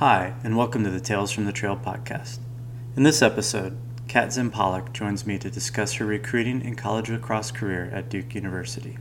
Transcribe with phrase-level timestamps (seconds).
[0.00, 2.38] Hi, and welcome to the Tales from the Trail podcast.
[2.96, 3.76] In this episode,
[4.08, 8.96] Kat Zempolich joins me to discuss her recruiting and college lacrosse career at Duke University.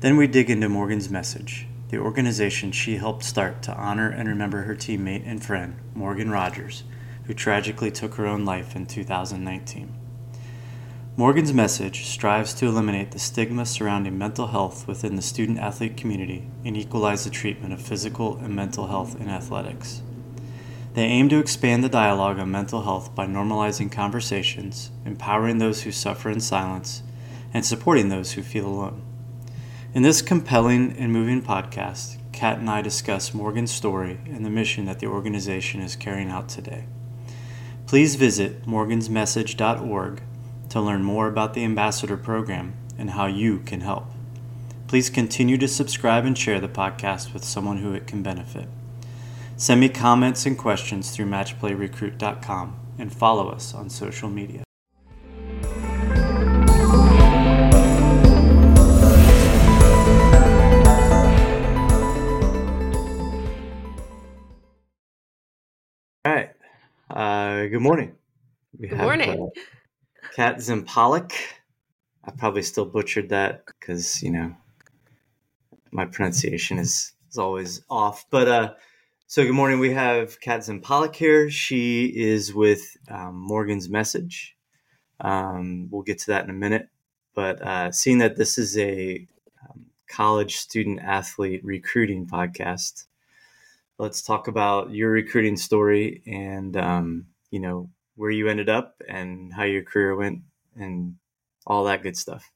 [0.00, 4.62] Then we dig into Morgan's Message, the organization she helped start to honor and remember
[4.62, 6.84] her teammate and friend, Morgan Rodgers,
[7.24, 9.92] who tragically took her own life in 2019.
[11.14, 16.48] Morgan's message strives to eliminate the stigma surrounding mental health within the student athlete community
[16.64, 20.00] and equalize the treatment of physical and mental health in athletics.
[20.94, 25.92] They aim to expand the dialogue on mental health by normalizing conversations, empowering those who
[25.92, 27.02] suffer in silence,
[27.52, 29.02] and supporting those who feel alone.
[29.92, 34.86] In this compelling and moving podcast, Kat and I discuss Morgan's story and the mission
[34.86, 36.86] that the organization is carrying out today.
[37.86, 40.22] Please visit morgansmessage.org
[40.72, 44.06] to learn more about the Ambassador Program and how you can help.
[44.88, 48.68] Please continue to subscribe and share the podcast with someone who it can benefit.
[49.58, 54.62] Send me comments and questions through matchplayrecruit.com and follow us on social media.
[66.24, 66.50] All right.
[67.10, 68.14] Uh, good morning.
[68.78, 69.50] We good morning.
[69.54, 69.60] uh,
[70.34, 71.34] Kat Zempolich.
[72.24, 74.56] I probably still butchered that because, you know,
[75.90, 78.24] my pronunciation is, is always off.
[78.30, 78.74] But uh,
[79.26, 79.78] so good morning.
[79.78, 81.50] We have Kat Zempolich here.
[81.50, 84.56] She is with um, Morgan's Message.
[85.20, 86.88] Um, we'll get to that in a minute.
[87.34, 89.26] But uh, seeing that this is a
[89.68, 93.04] um, college student athlete recruiting podcast,
[93.98, 99.52] let's talk about your recruiting story and, um, you know, where you ended up and
[99.52, 100.40] how your career went
[100.76, 101.16] and
[101.66, 102.50] all that good stuff.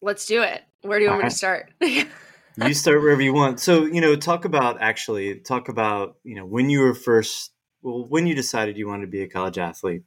[0.00, 0.62] Let's do it.
[0.82, 1.26] Where do you all want right.
[1.26, 1.72] me to start?
[2.66, 3.60] you start wherever you want.
[3.60, 8.04] So, you know, talk about actually talk about, you know, when you were first well,
[8.06, 10.02] when you decided you wanted to be a college athlete.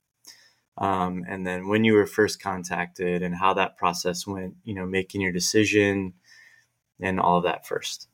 [0.77, 4.85] Um, and then when you were first contacted and how that process went, you know,
[4.85, 6.13] making your decision
[6.99, 8.07] and all of that first.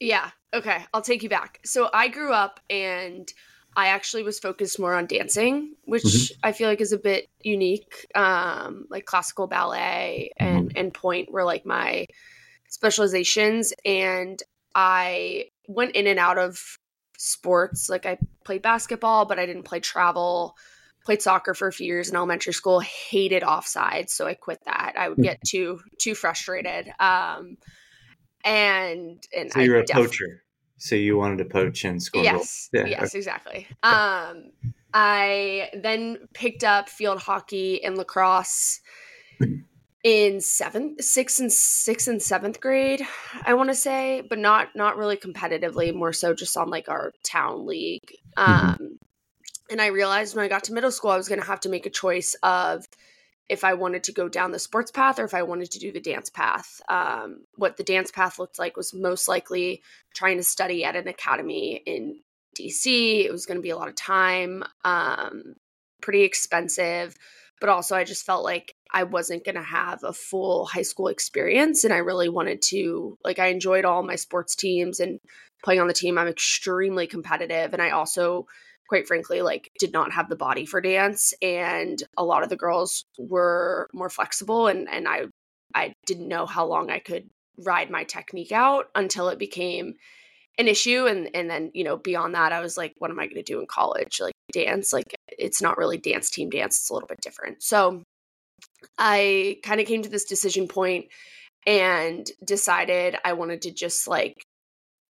[0.00, 0.30] Yeah.
[0.54, 0.84] Okay.
[0.94, 1.60] I'll take you back.
[1.64, 3.30] So I grew up and
[3.76, 6.40] I actually was focused more on dancing, which mm-hmm.
[6.44, 8.06] I feel like is a bit unique.
[8.14, 10.78] Um, like classical ballet and, mm-hmm.
[10.78, 12.06] and pointe were like my
[12.68, 13.72] specializations.
[13.84, 14.40] And
[14.74, 16.78] I went in and out of
[17.18, 17.88] sports.
[17.88, 20.56] Like I played basketball, but I didn't play travel.
[21.04, 22.80] Played soccer for a few years in elementary school.
[22.80, 24.94] Hated offside, so I quit that.
[24.96, 25.24] I would mm.
[25.24, 26.90] get too too frustrated.
[26.98, 27.58] Um,
[28.42, 30.43] and and so you're I a def- poacher.
[30.76, 33.66] So you wanted to poach and score yes, Yeah, yes, exactly.
[33.82, 34.50] Um,
[34.92, 38.80] I then picked up field hockey and lacrosse
[40.04, 43.02] in seventh, sixth, and sixth and seventh grade.
[43.44, 45.94] I want to say, but not not really competitively.
[45.94, 48.12] More so, just on like our town league.
[48.36, 48.52] Mm-hmm.
[48.52, 48.84] Um, mm-hmm.
[49.70, 51.70] And I realized when I got to middle school, I was going to have to
[51.70, 52.84] make a choice of
[53.48, 55.92] if I wanted to go down the sports path or if I wanted to do
[55.92, 56.80] the dance path.
[56.88, 59.82] Um, what the dance path looked like was most likely
[60.14, 62.20] trying to study at an academy in
[62.58, 63.24] DC.
[63.24, 65.54] It was going to be a lot of time, um,
[66.00, 67.16] pretty expensive,
[67.60, 71.08] but also I just felt like I wasn't going to have a full high school
[71.08, 71.84] experience.
[71.84, 75.18] And I really wanted to, like, I enjoyed all my sports teams and
[75.64, 76.16] playing on the team.
[76.16, 77.72] I'm extremely competitive.
[77.72, 78.46] And I also,
[78.88, 82.56] quite frankly like did not have the body for dance and a lot of the
[82.56, 85.22] girls were more flexible and and I
[85.74, 87.28] I didn't know how long I could
[87.58, 89.94] ride my technique out until it became
[90.58, 93.26] an issue and and then you know beyond that I was like what am I
[93.26, 94.20] going to do in college?
[94.20, 97.62] Like dance like it's not really dance team dance it's a little bit different.
[97.62, 98.02] So
[98.98, 101.06] I kind of came to this decision point
[101.66, 104.44] and decided I wanted to just like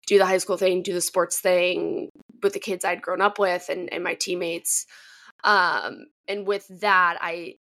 [0.07, 2.09] do the high school thing, do the sports thing
[2.41, 4.85] with the kids I'd grown up with and, and my teammates.
[5.43, 7.55] Um, and with that, I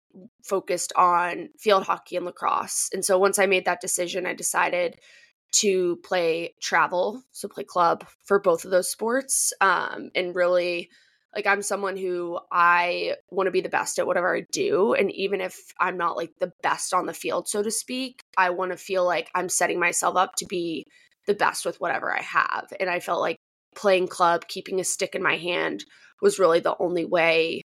[0.44, 2.90] focused on field hockey and lacrosse.
[2.92, 4.96] And so once I made that decision, I decided
[5.50, 9.52] to play travel, so play club for both of those sports.
[9.60, 10.90] Um, and really,
[11.34, 14.94] like, I'm someone who I want to be the best at whatever I do.
[14.94, 18.50] And even if I'm not like the best on the field, so to speak, I
[18.50, 20.84] want to feel like I'm setting myself up to be
[21.26, 22.72] the best with whatever I have.
[22.80, 23.36] And I felt like
[23.74, 25.84] playing club, keeping a stick in my hand
[26.20, 27.62] was really the only way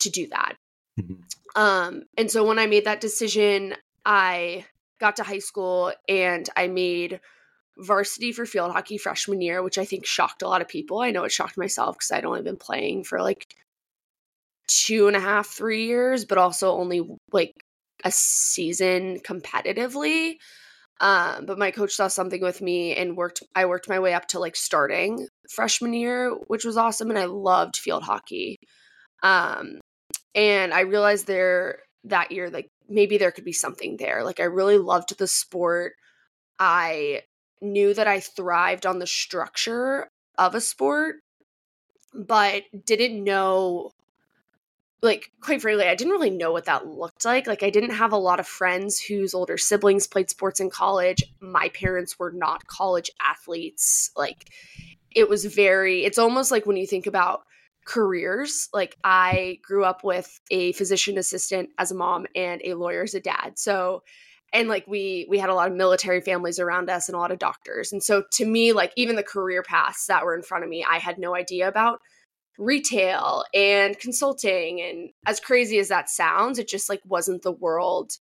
[0.00, 0.54] to do that.
[1.00, 1.60] Mm-hmm.
[1.60, 3.74] Um, and so when I made that decision,
[4.04, 4.64] I
[5.00, 7.20] got to high school and I made
[7.78, 11.00] varsity for field hockey freshman year, which I think shocked a lot of people.
[11.00, 13.54] I know it shocked myself because I'd only been playing for like
[14.66, 17.54] two and a half, three years, but also only like
[18.04, 20.36] a season competitively.
[21.00, 24.26] Um, but my coach saw something with me and worked I worked my way up
[24.28, 28.56] to like starting freshman year, which was awesome and I loved field hockey.
[29.22, 29.80] Um,
[30.34, 34.24] and I realized there that year like maybe there could be something there.
[34.24, 35.94] Like I really loved the sport.
[36.58, 37.22] I
[37.60, 41.16] knew that I thrived on the structure of a sport,
[42.14, 43.90] but didn't know
[45.02, 48.12] like quite frankly i didn't really know what that looked like like i didn't have
[48.12, 52.66] a lot of friends whose older siblings played sports in college my parents were not
[52.66, 54.50] college athletes like
[55.18, 57.42] it was very it's almost like when you think about
[57.84, 63.02] careers like i grew up with a physician assistant as a mom and a lawyer
[63.02, 63.58] as a dad.
[63.58, 64.02] So
[64.52, 67.32] and like we we had a lot of military families around us and a lot
[67.32, 67.92] of doctors.
[67.92, 70.86] And so to me like even the career paths that were in front of me
[70.88, 71.98] i had no idea about
[72.58, 74.80] retail and consulting.
[74.80, 78.12] And as crazy as that sounds it just like wasn't the world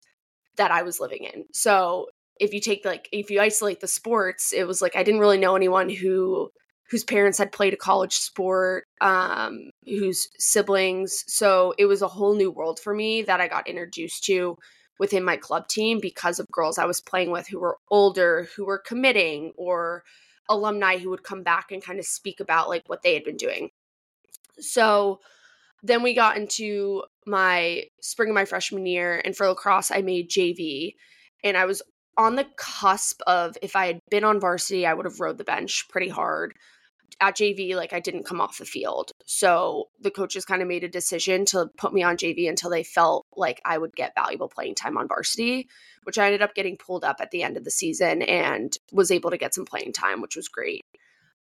[0.56, 1.44] that i was living in.
[1.52, 2.06] So
[2.38, 5.38] if you take like if you isolate the sports it was like i didn't really
[5.38, 6.50] know anyone who
[6.90, 12.34] whose parents had played a college sport um whose siblings so it was a whole
[12.34, 14.56] new world for me that i got introduced to
[14.98, 18.64] within my club team because of girls i was playing with who were older who
[18.64, 20.02] were committing or
[20.48, 23.36] alumni who would come back and kind of speak about like what they had been
[23.36, 23.70] doing
[24.58, 25.20] so
[25.82, 30.30] then we got into my spring of my freshman year, and for lacrosse, I made
[30.30, 30.94] JV,
[31.44, 31.82] and I was
[32.16, 35.44] on the cusp of if I had been on varsity, I would have rode the
[35.44, 36.54] bench pretty hard.
[37.20, 39.12] At JV, like I didn't come off the field.
[39.24, 42.82] So the coaches kind of made a decision to put me on JV until they
[42.82, 45.68] felt like I would get valuable playing time on varsity,
[46.02, 49.10] which I ended up getting pulled up at the end of the season and was
[49.10, 50.82] able to get some playing time, which was great.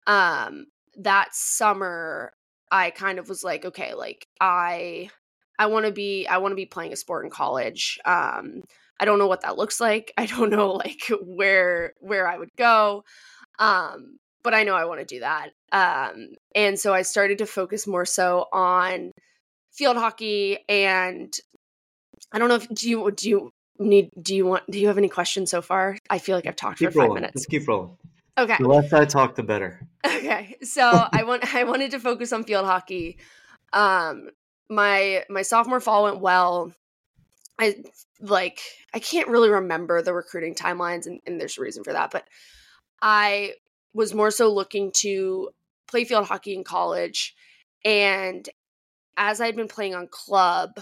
[0.06, 0.66] Um,
[0.98, 2.32] that summer,
[2.70, 5.10] I kind of was like, okay, like I
[5.58, 7.98] I want to be I want to be playing a sport in college.
[8.04, 8.62] Um
[9.00, 10.12] I don't know what that looks like.
[10.18, 13.04] I don't know like where where I would go.
[13.58, 15.50] Um but I know I want to do that.
[15.72, 19.12] Um and so I started to focus more so on
[19.72, 21.34] field hockey and
[22.30, 24.98] I don't know if do you do you need do you want do you have
[24.98, 25.96] any questions so far?
[26.10, 27.14] I feel like I've talked keep for 5 rolling.
[27.14, 27.34] minutes.
[27.36, 27.96] Let's keep rolling.
[28.38, 28.56] Okay.
[28.58, 29.86] The less I talk, the better.
[30.06, 30.56] Okay.
[30.62, 33.18] So I want I wanted to focus on field hockey.
[33.72, 34.30] Um
[34.68, 36.72] my my sophomore fall went well.
[37.58, 37.76] I
[38.20, 38.60] like
[38.94, 42.26] I can't really remember the recruiting timelines and, and there's a reason for that, but
[43.00, 43.54] I
[43.94, 45.50] was more so looking to
[45.86, 47.34] play field hockey in college
[47.84, 48.48] and
[49.16, 50.80] as I'd been playing on club,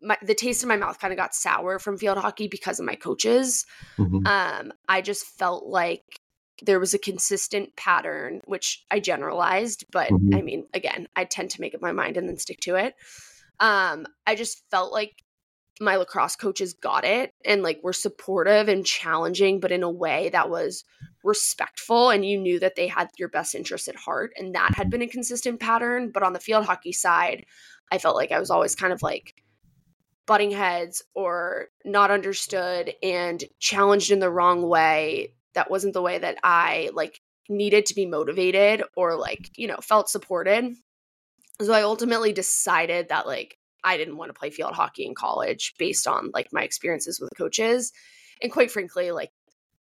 [0.00, 2.86] my, the taste in my mouth kind of got sour from field hockey because of
[2.86, 3.66] my coaches.
[3.98, 4.26] Mhm.
[4.26, 6.02] Um, I just felt like
[6.62, 10.36] there was a consistent pattern, which I generalized, but Mhm.
[10.36, 12.94] I mean, again, I tend to make up my mind and then stick to it.
[13.60, 15.23] Um, I just felt like
[15.80, 20.28] my lacrosse coaches got it and like were supportive and challenging, but in a way
[20.30, 20.84] that was
[21.24, 24.32] respectful and you knew that they had your best interest at heart.
[24.36, 24.90] And that had mm-hmm.
[24.90, 26.10] been a consistent pattern.
[26.10, 27.44] But on the field hockey side,
[27.90, 29.34] I felt like I was always kind of like
[30.26, 35.34] butting heads or not understood and challenged in the wrong way.
[35.54, 39.78] That wasn't the way that I like needed to be motivated or like, you know,
[39.82, 40.74] felt supported.
[41.60, 45.74] So I ultimately decided that like I didn't want to play field hockey in college
[45.78, 47.92] based on like my experiences with coaches.
[48.42, 49.30] And quite frankly, like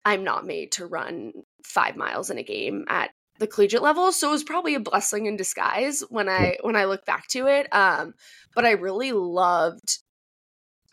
[0.03, 4.11] I'm not made to run five miles in a game at the collegiate level.
[4.11, 7.47] So it was probably a blessing in disguise when I when I look back to
[7.47, 7.73] it.
[7.73, 8.13] Um,
[8.55, 9.99] but I really loved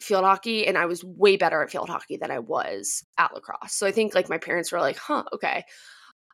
[0.00, 3.74] field hockey and I was way better at field hockey than I was at lacrosse.
[3.74, 5.64] So I think like my parents were like, huh, okay.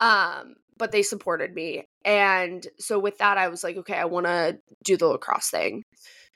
[0.01, 1.89] Um, but they supported me.
[2.05, 5.85] And so with that, I was like, okay, I want to do the lacrosse thing.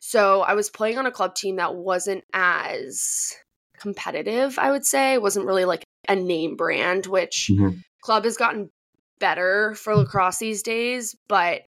[0.00, 3.32] So I was playing on a club team that wasn't as
[3.78, 5.14] competitive, I would say.
[5.14, 7.82] It wasn't really like a name brand, which Mhm.
[8.02, 8.70] club has gotten
[9.18, 11.62] better for lacrosse these days, but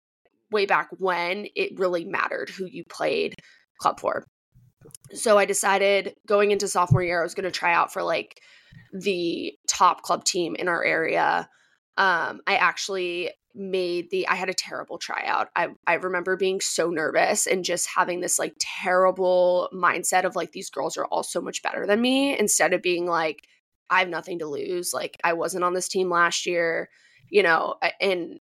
[0.51, 3.35] way back when it really mattered who you played
[3.81, 4.25] club for.
[5.13, 8.41] So I decided going into sophomore year, I was going to try out for like
[8.93, 11.49] the top club team in our area.
[11.97, 15.49] Um, I actually made the I had a terrible tryout.
[15.57, 20.53] I I remember being so nervous and just having this like terrible mindset of like
[20.53, 23.47] these girls are all so much better than me instead of being like
[23.91, 24.93] I have nothing to lose.
[24.93, 26.89] Like I wasn't on this team last year,
[27.31, 28.39] you know, and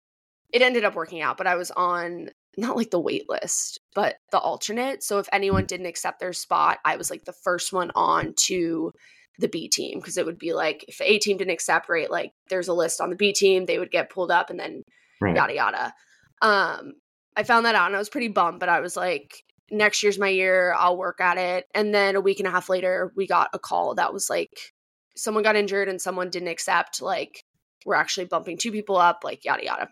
[0.52, 4.16] it ended up working out, but I was on not like the wait list, but
[4.30, 5.02] the alternate.
[5.02, 5.68] So if anyone mm.
[5.68, 8.92] didn't accept their spot, I was like the first one on to
[9.38, 12.32] the B team because it would be like if A team didn't accept, right, like
[12.48, 14.84] there's a list on the B team, they would get pulled up and then
[15.20, 15.36] Right.
[15.36, 15.94] yada yada.
[16.42, 16.94] Um,
[17.36, 20.18] I found that out and I was pretty bummed, but I was like, next year's
[20.18, 21.66] my year, I'll work at it.
[21.74, 24.72] And then a week and a half later, we got a call that was like,
[25.16, 27.44] someone got injured and someone didn't accept, like
[27.86, 29.88] we're actually bumping two people up, like yada yada.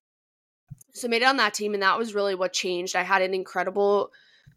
[0.94, 2.96] So made it on that team, and that was really what changed.
[2.96, 4.10] I had an incredible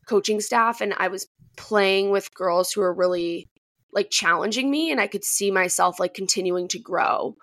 [0.08, 3.48] coaching staff, and I was playing with girls who were really
[3.94, 7.36] like challenging me, and I could see myself like continuing to grow.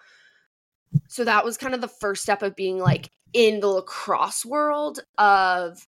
[1.09, 5.01] So that was kind of the first step of being like in the lacrosse world
[5.19, 5.87] of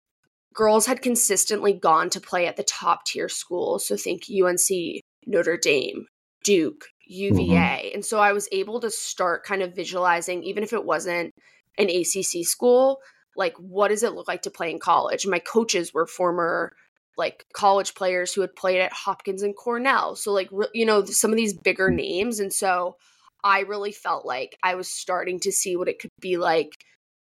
[0.55, 3.87] girls had consistently gone to play at the top tier schools.
[3.87, 6.07] So think UNC, Notre Dame,
[6.45, 7.41] Duke, UVA.
[7.41, 7.95] Mm-hmm.
[7.95, 11.35] And so I was able to start kind of visualizing, even if it wasn't
[11.79, 12.99] an ACC school,
[13.37, 15.25] like what does it look like to play in college?
[15.25, 16.73] And my coaches were former
[17.17, 20.17] like college players who had played at Hopkins and Cornell.
[20.17, 21.97] So like you know some of these bigger mm.
[21.97, 22.97] names and so
[23.45, 26.73] I really felt like I was starting to see what it could be like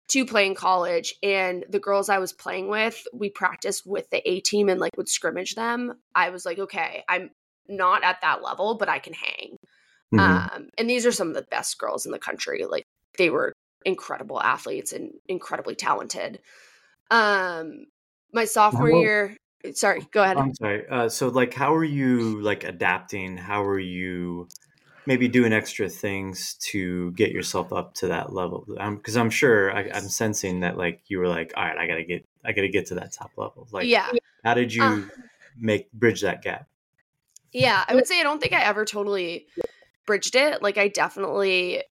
[0.08, 4.26] to play in college and the girls I was playing with, we practiced with the
[4.28, 5.94] A team and like would scrimmage them.
[6.14, 7.30] I was like, okay, I'm
[7.68, 9.56] not at that level, but I can hang.
[10.14, 10.18] Mm-hmm.
[10.18, 12.64] Um, and these are some of the best girls in the country.
[12.64, 12.84] Like
[13.18, 13.52] they were
[13.84, 16.40] incredible athletes and incredibly talented.
[17.10, 17.84] Um,
[18.32, 19.36] my sophomore well, year,
[19.74, 20.38] sorry, go ahead.
[20.38, 20.88] I'm sorry.
[20.88, 23.36] Uh, so like, how are you like adapting?
[23.36, 24.48] How are you
[25.08, 28.64] maybe doing extra things to get yourself up to that level?
[28.68, 31.86] Because I'm, I'm, sure I, am sensing that like you were like, all right, I
[31.86, 33.66] gotta get, I gotta get to that top level.
[33.72, 34.10] Like, yeah.
[34.44, 35.00] How did you uh,
[35.58, 36.68] make bridge that gap?
[37.52, 39.46] Yeah, I would say I don't think I ever totally
[40.06, 40.62] bridged it.
[40.62, 41.82] Like, I definitely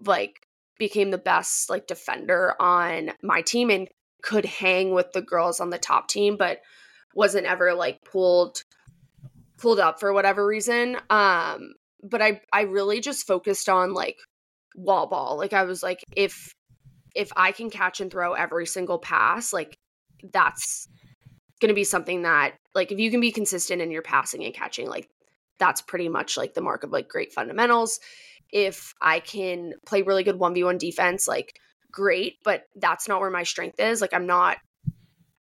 [0.00, 0.40] like
[0.78, 3.86] became the best like defender on my team and
[4.22, 6.62] could hang with the girls on the top team, but
[7.14, 8.64] wasn't ever like pulled
[9.58, 10.96] pulled up for whatever reason.
[11.10, 14.16] Um but I I really just focused on like
[14.74, 15.36] wall ball.
[15.36, 16.54] Like I was like if
[17.14, 19.76] if I can catch and throw every single pass, like
[20.32, 20.88] that's
[21.60, 24.54] going to be something that like if you can be consistent in your passing and
[24.54, 25.08] catching, like
[25.58, 28.00] that's pretty much like the mark of like great fundamentals.
[28.52, 31.58] If I can play really good 1v1 defense, like
[31.92, 34.00] great, but that's not where my strength is.
[34.00, 34.58] Like I'm not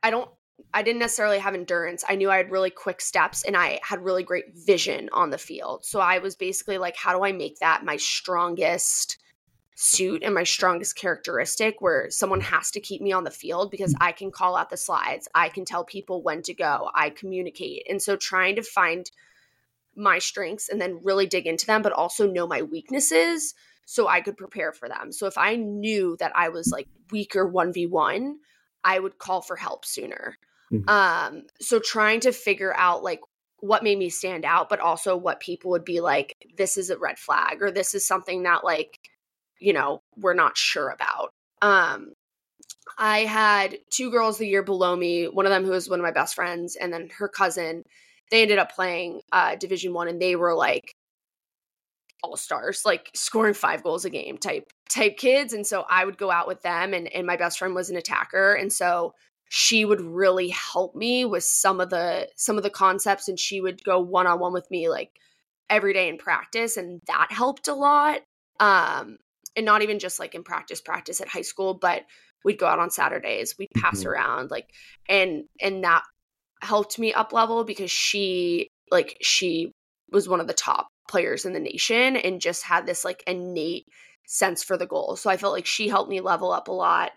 [0.03, 0.29] I don't
[0.73, 2.03] I didn't necessarily have endurance.
[2.07, 5.37] I knew I had really quick steps and I had really great vision on the
[5.37, 5.85] field.
[5.85, 9.17] So I was basically like, how do I make that my strongest
[9.75, 13.93] suit and my strongest characteristic where someone has to keep me on the field because
[14.01, 17.83] I can call out the slides, I can tell people when to go, I communicate.
[17.87, 19.09] And so trying to find
[19.95, 23.53] my strengths and then really dig into them, but also know my weaknesses
[23.85, 25.11] so I could prepare for them.
[25.11, 28.33] So if I knew that I was like weaker 1v1,
[28.83, 30.37] I would call for help sooner.
[30.71, 30.89] Mm-hmm.
[30.89, 33.21] Um, so trying to figure out like
[33.59, 36.97] what made me stand out, but also what people would be like, this is a
[36.97, 38.99] red flag, or this is something that like,
[39.59, 41.31] you know, we're not sure about.
[41.61, 42.13] Um,
[42.97, 46.03] I had two girls the year below me, one of them who was one of
[46.03, 47.83] my best friends, and then her cousin.
[48.29, 50.93] They ended up playing uh, Division One, and they were like
[52.23, 55.53] all stars, like scoring five goals a game type type kids.
[55.53, 57.97] And so I would go out with them, and and my best friend was an
[57.97, 59.13] attacker, and so
[59.49, 63.61] she would really help me with some of the some of the concepts and she
[63.61, 65.11] would go one on one with me like
[65.69, 68.21] every day in practice and that helped a lot
[68.59, 69.17] um
[69.55, 72.03] and not even just like in practice practice at high school but
[72.43, 74.09] we'd go out on Saturdays we'd pass mm-hmm.
[74.09, 74.69] around like
[75.07, 76.03] and and that
[76.61, 79.71] helped me up level because she like she
[80.11, 83.85] was one of the top players in the nation and just had this like innate
[84.25, 87.11] sense for the goal so I felt like she helped me level up a lot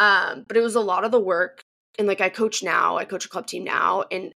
[0.00, 1.62] um, but it was a lot of the work.
[1.98, 4.04] And like I coach now, I coach a club team now.
[4.10, 4.32] And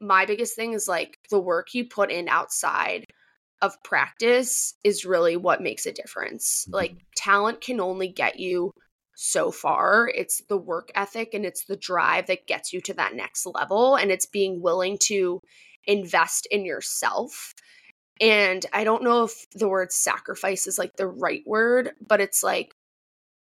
[0.00, 3.04] my biggest thing is like the work you put in outside
[3.60, 6.64] of practice is really what makes a difference.
[6.64, 6.74] Mm-hmm.
[6.74, 8.70] Like talent can only get you
[9.16, 10.10] so far.
[10.14, 13.96] It's the work ethic and it's the drive that gets you to that next level.
[13.96, 15.40] And it's being willing to
[15.86, 17.52] invest in yourself.
[18.20, 22.44] And I don't know if the word sacrifice is like the right word, but it's
[22.44, 22.74] like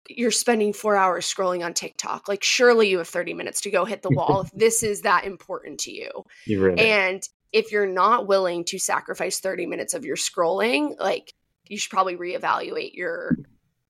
[0.08, 2.28] you're spending four hours scrolling on TikTok.
[2.28, 5.24] Like, surely you have 30 minutes to go hit the wall if this is that
[5.24, 6.10] important to you.
[6.48, 6.78] Really.
[6.80, 11.34] And if you're not willing to sacrifice 30 minutes of your scrolling, like,
[11.66, 13.36] you should probably reevaluate your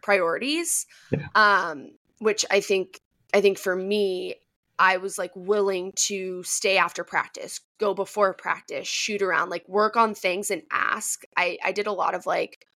[0.03, 0.87] priorities.
[1.11, 1.27] Yeah.
[1.35, 3.01] Um, which I think,
[3.33, 4.35] I think for me,
[4.79, 9.95] I was like willing to stay after practice, go before practice, shoot around, like work
[9.95, 11.23] on things and ask.
[11.37, 12.67] I, I did a lot of like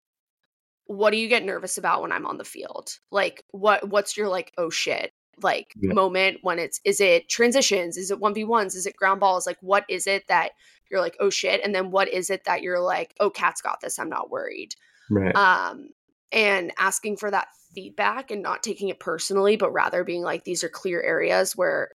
[0.86, 2.98] what do you get nervous about when I'm on the field?
[3.10, 5.12] Like what what's your like oh shit
[5.42, 5.92] like yeah.
[5.92, 7.96] moment when it's is it transitions?
[7.96, 8.76] Is it 1v1s?
[8.76, 9.46] Is it ground balls?
[9.46, 10.52] Like what is it that
[10.90, 13.80] you're like oh shit and then what is it that you're like oh Kat's got
[13.80, 13.98] this.
[13.98, 14.74] I'm not worried.
[15.10, 15.34] Right.
[15.34, 15.88] Um
[16.32, 20.62] and asking for that feedback and not taking it personally but rather being like these
[20.62, 21.90] are clear areas where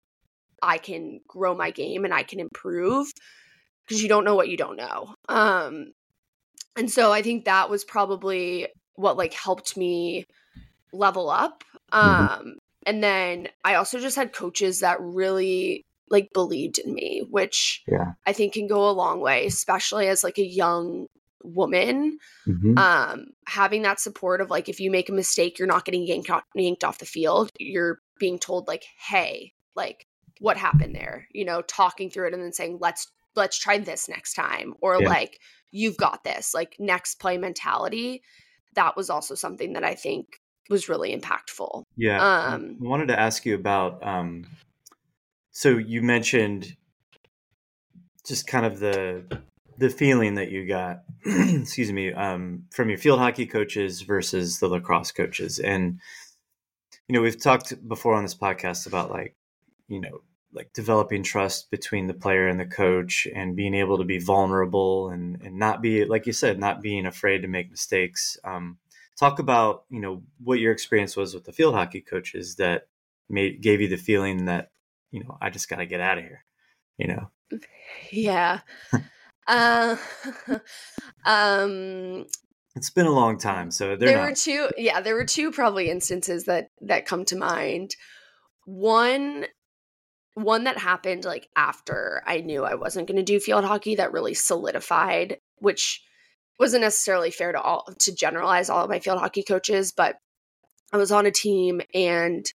[0.62, 3.08] I can grow my game and I can improve
[3.88, 5.14] because you don't know what you don't know.
[5.30, 5.94] Um
[6.76, 8.68] and so I think that was probably
[9.00, 10.26] what like helped me
[10.92, 11.64] level up.
[11.94, 11.98] Mhm.
[12.40, 17.84] Um, and then I also just had coaches that really like believed in me, which
[17.88, 18.14] Yeah.
[18.26, 21.08] I think can go a long way, especially as like a young
[21.44, 22.18] woman.
[22.48, 22.78] Mhm.
[22.78, 26.30] Um, having that support of like if you make a mistake, you're not getting yanked
[26.30, 27.50] off, yanked off the field.
[27.60, 30.08] You're being told like, "Hey, like
[30.40, 34.10] what happened there?" You know, talking through it and then saying, "Let's let's try this
[34.10, 35.08] next time," or Yeah.
[35.10, 35.40] like,
[35.72, 38.22] "You've got this." Like next play mentality.
[38.74, 41.84] That was also something that I think was really impactful.
[41.98, 42.24] Yeah.
[42.24, 44.46] Um, I wanted to ask you about um
[45.52, 46.76] so you mentioned
[48.26, 49.26] just kind of the
[49.78, 54.68] the feeling that you got excuse me um from your field hockey coaches versus the
[54.68, 56.00] lacrosse coaches and
[57.08, 59.36] you know we've talked before on this podcast about like
[59.88, 60.22] you know
[60.54, 65.10] like developing trust between the player and the coach and being able to be vulnerable
[65.10, 68.78] and and not be like you said not being afraid to make mistakes um
[69.18, 72.88] talk about you know what your experience was with the field hockey coaches that
[73.30, 74.72] made gave you the feeling that
[75.12, 76.46] you know I just got to get out of here
[76.98, 77.30] you know
[78.12, 78.60] Yeah.
[79.48, 79.96] uh,
[81.26, 82.26] um,
[82.76, 84.70] it's been a long time so there not were two.
[84.78, 87.96] Yeah, there were two probably instances that that come to mind.
[88.66, 89.46] One,
[90.36, 94.14] one that happened like after I knew I wasn't going to do field hockey that
[94.14, 96.02] really solidified, which
[96.60, 100.18] wasn't necessarily fair to all to generalize all of my field hockey coaches, but
[100.92, 102.46] I was on a team and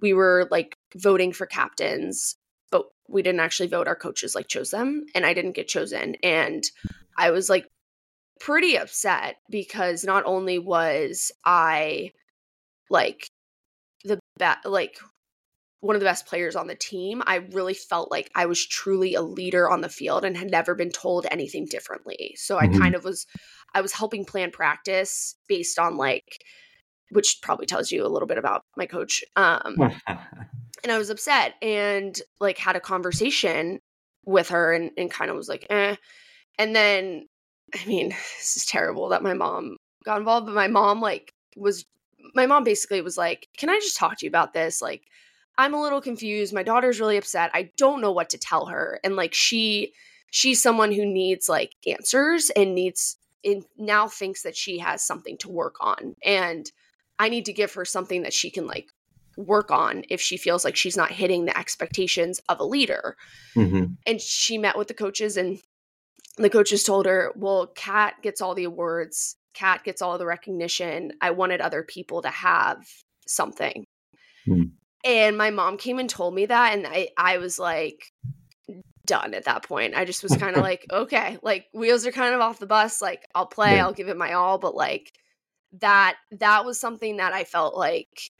[0.00, 2.36] we were like voting for captains,
[2.70, 3.88] but we didn't actually vote.
[3.88, 6.16] Our coaches like chose them, and I didn't get chosen.
[6.22, 6.64] And
[7.16, 7.66] I was like
[8.40, 12.12] pretty upset because not only was I
[12.88, 13.28] like
[14.04, 14.98] the best, like
[15.80, 19.14] one of the best players on the team, I really felt like I was truly
[19.14, 22.34] a leader on the field and had never been told anything differently.
[22.36, 22.78] So I Mhm.
[22.78, 23.26] kind of was,
[23.74, 26.44] I was helping plan practice based on like,
[27.10, 29.24] which probably tells you a little bit about my coach.
[29.36, 29.76] Um,
[30.82, 33.80] and I was upset and like had a conversation
[34.24, 35.96] with her and, and kind of was like, eh.
[36.58, 37.26] And then,
[37.74, 41.84] I mean, this is terrible that my mom got involved, but my mom like was,
[42.34, 44.82] my mom basically was like, can I just talk to you about this?
[44.82, 45.02] Like,
[45.60, 46.54] I'm a little confused.
[46.54, 47.50] My daughter's really upset.
[47.52, 48.98] I don't know what to tell her.
[49.04, 49.92] And like, she,
[50.30, 55.36] she's someone who needs like answers and needs, and now thinks that she has something
[55.38, 56.16] to work on.
[56.24, 56.70] And
[57.18, 58.86] I need to give her something that she can like
[59.36, 63.16] work on if she feels like she's not hitting the expectations of a leader.
[63.54, 63.96] Mhm.
[64.06, 65.60] And she met with the coaches, and
[66.36, 71.12] the coaches told her, Well, Kat gets all the awards, Kat gets all the recognition.
[71.20, 72.78] I wanted other people to have
[73.26, 73.84] something.
[74.46, 74.62] Hmm.
[75.04, 78.12] And my mom came and told me that, and I, I was like,
[79.06, 79.94] done at that point.
[79.96, 83.02] I just was kind of like, okay, like wheels are kind of off the bus.
[83.02, 83.84] Like I'll play, Yeah.
[83.84, 85.12] I'll give it my all, but like
[85.80, 88.30] that that was something that I felt like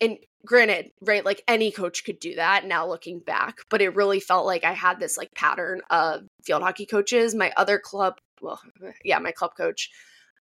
[0.00, 4.20] and granted, right, like any coach could do that now looking back, but it really
[4.20, 7.34] felt like I had this like pattern of field hockey coaches.
[7.34, 8.60] My other club, well,
[9.04, 9.90] yeah, my club coach,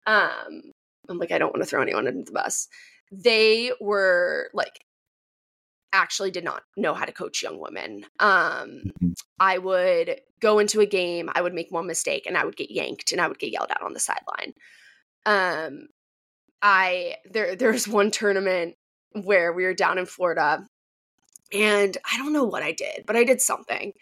[0.08, 0.62] um,
[1.10, 2.68] I'm like, I don't want to throw anyone into the bus.
[3.12, 4.86] They were like
[5.94, 8.06] actually did not know how to coach young women.
[8.20, 9.14] Um, Mhm.
[9.40, 12.72] I would go into a game, I would make one mistake and I would get
[12.72, 14.54] yanked and I would get yelled at on the sideline.
[15.26, 15.90] Um,
[16.62, 18.78] I there there's one tournament
[19.24, 20.68] where we were down in Florida
[21.54, 23.94] and I don't know what I did, but I did something.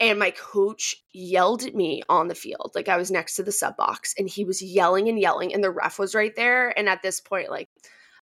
[0.00, 2.72] And my coach yelled at me on the field.
[2.74, 5.62] Like I was next to the sub box and he was yelling and yelling and
[5.64, 6.76] the ref was right there.
[6.78, 7.68] And at this point, like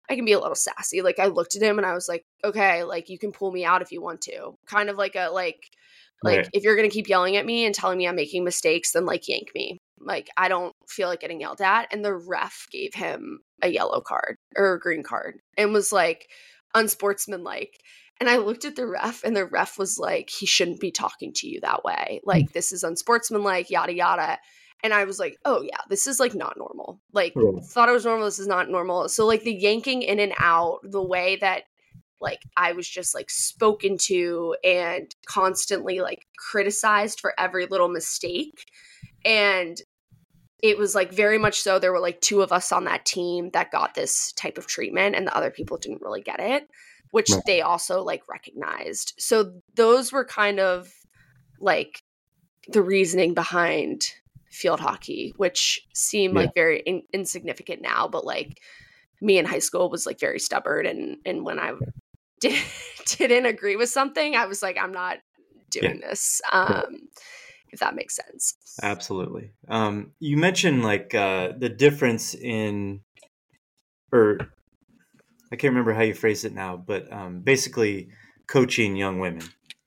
[0.09, 1.01] I can be a little sassy.
[1.01, 3.63] Like I looked at him and I was like, okay, like you can pull me
[3.65, 4.55] out if you want to.
[4.67, 5.69] Kind of like a like
[6.21, 6.49] like Right.
[6.53, 9.27] if you're gonna keep yelling at me and telling me I'm making mistakes, then like
[9.27, 9.79] yank me.
[9.99, 11.87] Like I don't feel like getting yelled at.
[11.91, 16.27] And the ref gave him a yellow card or a green card and was like
[16.75, 17.79] unsportsmanlike.
[18.19, 21.33] And I looked at the ref and the ref was like, he shouldn't be talking
[21.35, 22.21] to you that way.
[22.23, 22.29] Hmm.
[22.29, 24.37] Like this is unsportsmanlike, yada yada.
[24.83, 26.99] And I was like, oh yeah, this is like not normal.
[27.13, 27.63] Like Right.
[27.63, 28.25] thought it was normal.
[28.25, 29.07] This is not normal.
[29.09, 31.63] So like the yanking in and out, the way that
[32.19, 38.65] like I was just like spoken to and constantly like criticized for every little mistake.
[39.25, 39.81] And
[40.61, 43.49] it was like very much so there were like two of us on that team
[43.51, 46.69] that got this type of treatment and the other people didn't really get it,
[47.11, 49.13] which they also like recognized.
[49.17, 50.89] So those were kind of
[51.59, 52.01] like
[52.69, 54.05] the reasoning behind
[54.53, 56.41] field hockey, which seem Yeah.
[56.41, 58.61] like very in- insignificant now, but like
[59.21, 61.73] me in high school was like very stubborn and and when I
[62.39, 62.59] did,
[63.05, 65.17] didn't agree with something, I was like I'm not
[65.69, 66.41] doing this.
[66.51, 67.09] Um
[67.73, 68.55] if that makes sense.
[68.83, 69.51] Absolutely.
[69.67, 73.01] Um, you mentioned like uh, the difference in,
[74.11, 74.37] or
[75.51, 78.09] I can't remember how you phrase it now, but um, basically
[78.47, 79.43] coaching young women,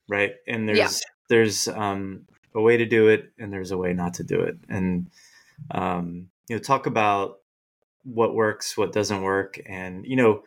[0.09, 0.33] right?
[0.49, 0.89] And there's yeah.
[1.29, 4.57] there's um, a way to do it, and there's a way not to do it,
[4.69, 5.11] and
[5.71, 7.39] um, you know, talk about
[8.03, 10.43] what works, what doesn't work, and you know,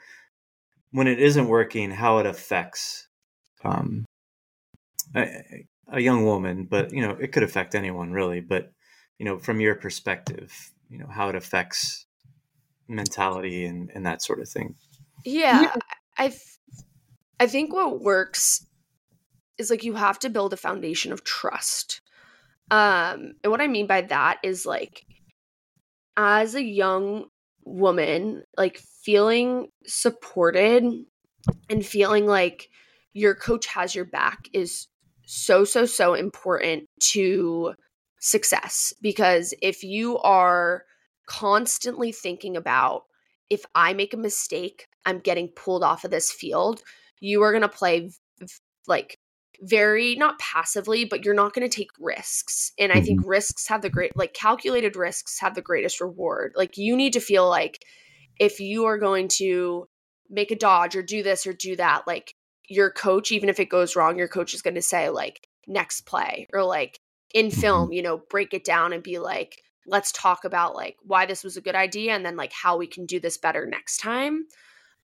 [0.92, 3.08] when it isn't working, how it affects
[3.64, 4.06] um,
[5.16, 8.42] a, a young woman, but you know, it could affect anyone really.
[8.42, 8.72] But
[9.18, 12.06] you know, from your perspective, you know, how it affects
[12.88, 14.76] mentality and, and that sort of thing.
[15.26, 15.74] Yeah,
[16.18, 16.34] I
[17.40, 18.66] I think what works
[19.60, 22.02] is like you have to build a foundation of trust.
[22.72, 25.06] Um, and what I mean by that is like
[26.18, 27.26] as a young
[27.66, 30.84] woman, like feeling supported
[31.70, 32.70] and feeling like
[33.14, 34.88] your coach has your back is
[35.26, 37.74] so so so important to
[38.20, 40.84] success because if you are
[41.28, 43.04] constantly thinking about
[43.50, 46.82] if I make a mistake, I'm getting pulled off of this field,
[47.20, 48.10] you are going to play
[48.88, 49.19] like
[49.62, 52.72] very not passively, but you're not going to take risks.
[52.80, 53.30] And I think mm-hmm.
[53.30, 56.54] risks have the great like calculated risks have the greatest reward.
[56.56, 57.84] Like you need to feel like
[58.40, 59.88] if you are going to
[60.30, 62.34] make a dodge or do this or do that, like
[62.70, 66.02] your coach, even if it goes wrong, your coach is going to say, like, next
[66.02, 67.00] play or like
[67.34, 67.62] in mm-hmm.
[67.62, 71.44] film, you know, break it down and be like, let's talk about like why this
[71.44, 74.46] was a good idea and then like how we can do this better next time.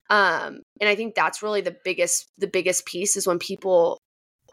[0.10, 4.00] Um, and I think that's really the biggest the biggest piece is when people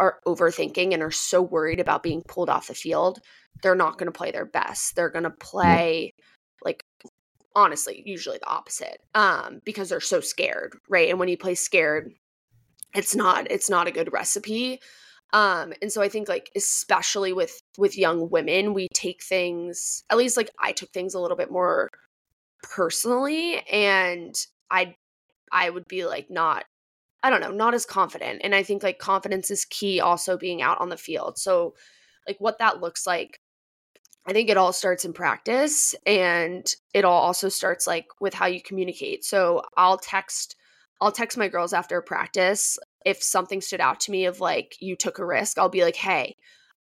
[0.01, 3.21] are overthinking and are so worried about being pulled off the field,
[3.63, 4.97] they're not going to play their best.
[4.97, 6.13] They're going to play
[6.65, 6.83] like
[7.55, 9.01] honestly, usually the opposite.
[9.15, 11.11] Um, because they're so scared, right?
[11.11, 12.13] And when you play scared,
[12.95, 14.79] it's not it's not a good recipe
[15.33, 20.19] um and so i think like especially with with young women we take things at
[20.19, 21.89] least like i took things a little bit more
[22.63, 24.35] personally and
[24.71, 24.95] i
[25.51, 26.65] i would be like not
[27.23, 30.63] i don't know not as confident and i think like confidence is key also being
[30.63, 31.75] out on the field so
[32.27, 33.41] like what that looks like
[34.27, 38.47] i think it all starts in practice and it all also starts like with how
[38.47, 40.57] you communicate so i'll text
[41.01, 44.95] I'll text my girls after practice if something stood out to me of like you
[44.95, 45.59] took a risk.
[45.59, 46.37] I'll be like, "Hey,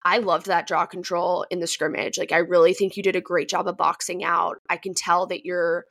[0.04, 2.18] I loved that draw control in the scrimmage.
[2.18, 4.56] Like I really think you did a great job of boxing out.
[4.68, 5.84] I can tell that you're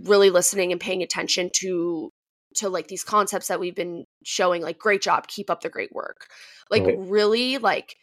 [0.00, 2.12] really listening and paying attention to
[2.54, 5.92] to like these concepts that we've been showing like great job keep up the great
[5.92, 6.26] work
[6.70, 6.98] like right.
[6.98, 7.96] really like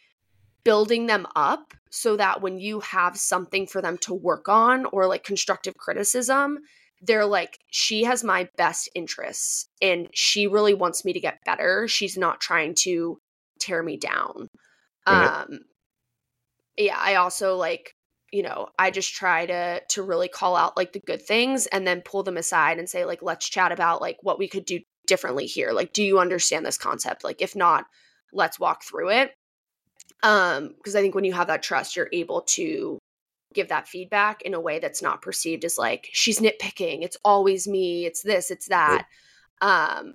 [0.64, 5.06] building them up so that when you have something for them to work on or
[5.06, 6.58] like constructive criticism
[7.02, 11.86] they're like she has my best interests and she really wants me to get better
[11.86, 13.18] she's not trying to
[13.60, 14.48] tear me down
[15.06, 15.42] right.
[15.42, 15.60] um
[16.76, 17.94] yeah i also like
[18.32, 21.86] you know i just try to to really call out like the good things and
[21.86, 24.80] then pull them aside and say like let's chat about like what we could do
[25.08, 25.72] differently here.
[25.72, 27.24] Like do you understand this concept?
[27.24, 27.86] Like if not
[28.32, 29.32] let's walk through it.
[30.22, 32.98] Um because i think when you have that trust you're able to
[33.54, 37.02] give that feedback in a way that's not perceived as like she's nitpicking.
[37.02, 38.06] It's always me.
[38.06, 39.06] It's this it's that.
[39.60, 40.14] Um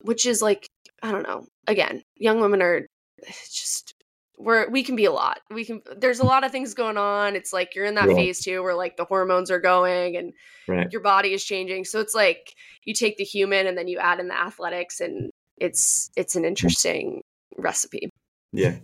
[0.00, 0.66] which is like
[1.02, 1.46] i don't know.
[1.68, 2.86] Again young women are
[3.28, 3.94] just
[4.40, 7.36] we're we can be a lot we can there's a lot of things going on
[7.36, 10.32] it's like you're in that phase too where like the hormones are going and
[10.66, 10.90] right.
[10.90, 14.18] your body is changing so it's like you take the human and then you add
[14.18, 17.22] in the athletics and it's it's an interesting
[17.58, 18.08] recipe
[18.52, 18.76] yeah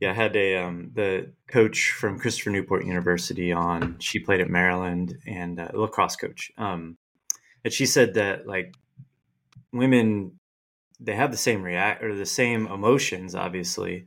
[0.00, 3.96] yeah, I had a um, the coach from Christopher Newport University on.
[3.98, 6.52] She played at Maryland and uh, lacrosse coach.
[6.58, 6.98] Um,
[7.64, 8.74] and she said that like
[9.72, 10.38] women,
[11.00, 14.06] they have the same react or the same emotions, obviously,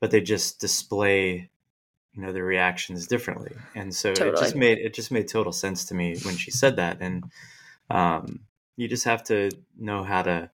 [0.00, 1.50] but they just display,
[2.14, 3.52] you know, their reactions differently.
[3.74, 4.36] And so totally.
[4.36, 6.98] it just made it just made total sense to me when she said that.
[7.00, 7.24] And
[7.90, 8.40] um,
[8.76, 10.50] you just have to know how to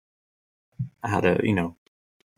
[1.02, 1.76] how to you know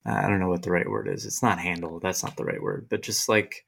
[0.09, 1.27] I don't know what the right word is.
[1.27, 2.01] It's not handle.
[2.01, 3.65] That's not the right word, but just like,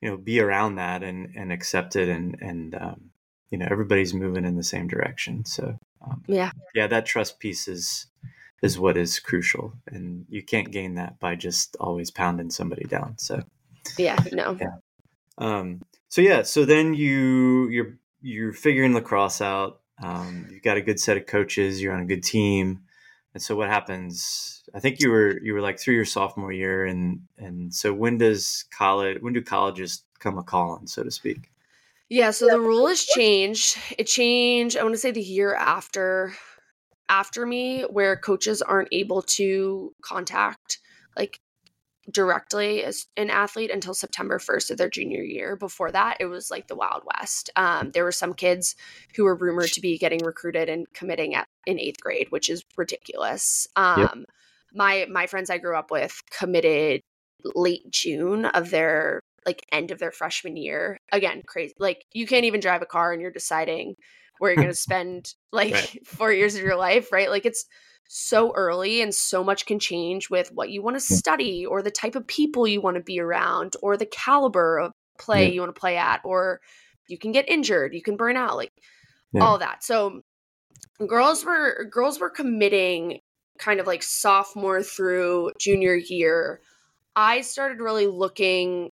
[0.00, 2.08] you know, be around that and, and accept it.
[2.08, 3.10] And, and, um,
[3.50, 5.44] you know, everybody's moving in the same direction.
[5.44, 8.06] So, um, yeah, yeah, that trust piece is,
[8.62, 9.74] is what is crucial.
[9.88, 13.18] And you can't gain that by just always pounding somebody down.
[13.18, 13.42] So,
[13.98, 14.56] yeah, no.
[14.60, 14.76] Yeah.
[15.38, 19.80] Um, so yeah, so then you, you're, you're figuring lacrosse out.
[20.02, 21.82] Um, you've got a good set of coaches.
[21.82, 22.82] You're on a good team.
[23.34, 24.62] And so what happens?
[24.74, 28.18] I think you were you were like through your sophomore year, and and so when
[28.18, 29.22] does college?
[29.22, 31.50] When do colleges come a calling, so to speak?
[32.10, 33.78] Yeah, so the rule has changed.
[33.96, 34.76] It changed.
[34.76, 36.34] I want to say the year after
[37.08, 40.78] after me, where coaches aren't able to contact
[41.16, 41.40] like
[42.10, 45.56] directly as an athlete until September 1st of their junior year.
[45.56, 47.50] Before that, it was like the Wild West.
[47.54, 48.74] Um, there were some kids
[49.14, 52.64] who were rumored to be getting recruited and committing at in eighth grade, which is
[52.76, 53.68] ridiculous.
[53.76, 54.14] Um, yep.
[54.74, 57.02] My my friends I grew up with committed
[57.54, 60.98] late June of their like end of their freshman year.
[61.12, 61.74] Again, crazy.
[61.78, 63.94] Like you can't even drive a car and you're deciding
[64.38, 65.98] where you're going to spend like right.
[66.06, 67.30] 4 years of your life, right?
[67.30, 67.66] Like it's
[68.08, 71.90] so early and so much can change with what you want to study or the
[71.90, 75.52] type of people you want to be around or the caliber of play yeah.
[75.52, 76.60] you want to play at or
[77.08, 78.72] you can get injured, you can burn out, like
[79.32, 79.42] yeah.
[79.42, 79.84] all that.
[79.84, 80.22] So
[81.06, 83.20] girls were girls were committing
[83.58, 86.60] kind of like sophomore through junior year.
[87.14, 88.90] I started really looking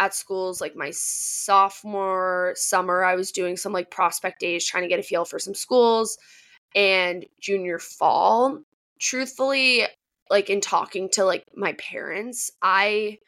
[0.00, 3.04] at schools like my sophomore summer.
[3.04, 6.18] I was doing some like prospect days trying to get a feel for some schools
[6.74, 8.60] and junior fall
[8.98, 9.84] truthfully
[10.30, 13.18] like in talking to like my parents i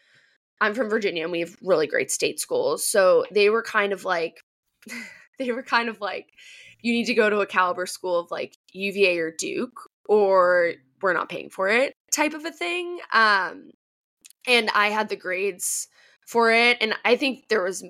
[0.60, 4.04] i'm from virginia and we have really great state schools so they were kind of
[4.04, 4.40] like
[5.38, 6.28] they were kind of like
[6.82, 11.12] you need to go to a caliber school of like uva or duke or we're
[11.12, 13.70] not paying for it type of a thing um
[14.46, 15.88] and i had the grades
[16.26, 17.84] for it and i think there was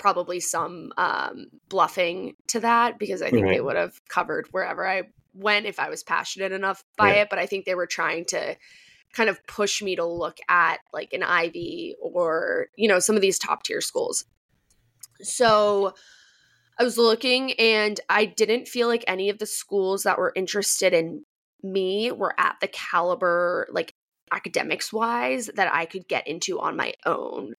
[0.00, 3.52] probably some um, bluffing to that because I think right.
[3.52, 5.02] they would have covered wherever I
[5.34, 7.22] went if I was passionate enough by yeah.
[7.22, 7.28] it.
[7.30, 8.56] But I think they were trying to
[9.12, 13.22] kind of push me to look at like an Ivy or, you know, some of
[13.22, 14.24] these top tier schools.
[15.20, 15.92] So
[16.78, 20.94] I was looking and I didn't feel like any of the schools that were interested
[20.94, 21.26] in
[21.62, 23.94] me were at the caliber, like
[24.32, 27.52] academics wise, that I could get into on my own.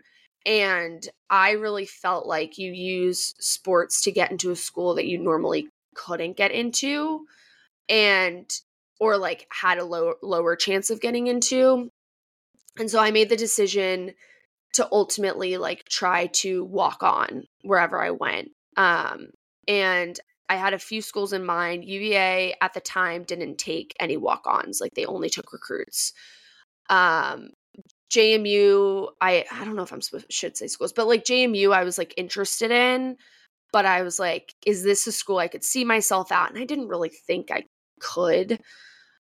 [0.46, 5.18] And I really felt like you use sports to get into a school that you
[5.18, 7.26] normally couldn't get into
[7.90, 8.50] and
[9.00, 11.90] or like had a low, lower chance of getting into.
[12.78, 14.14] And so I made the decision
[14.74, 18.50] to ultimately like try to walk on wherever I went.
[18.78, 19.28] Um
[19.68, 20.20] and
[20.52, 21.86] I had a few schools in mind.
[21.86, 26.12] UVA at the time didn't take any walk-ons, like they only took recruits.
[26.90, 27.52] Um,
[28.12, 31.84] JMU, I I don't know if I'm supposed should say schools, but like JMU, I
[31.84, 33.18] was like interested in,
[33.72, 36.50] but I was like, is this a school I could see myself at?
[36.50, 37.64] And I didn't really think I
[38.00, 38.60] could.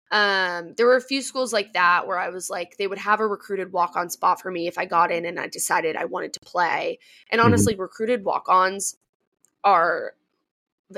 [0.09, 3.19] Um, there were a few schools like that where I was like, they would have
[3.19, 6.05] a recruited walk on spot for me if I got in and I decided I
[6.05, 6.99] wanted to play.
[7.29, 7.47] And mm-hmm.
[7.47, 7.81] honestly, mm-hmm.
[7.81, 8.95] recruited walk ons
[9.65, 10.13] are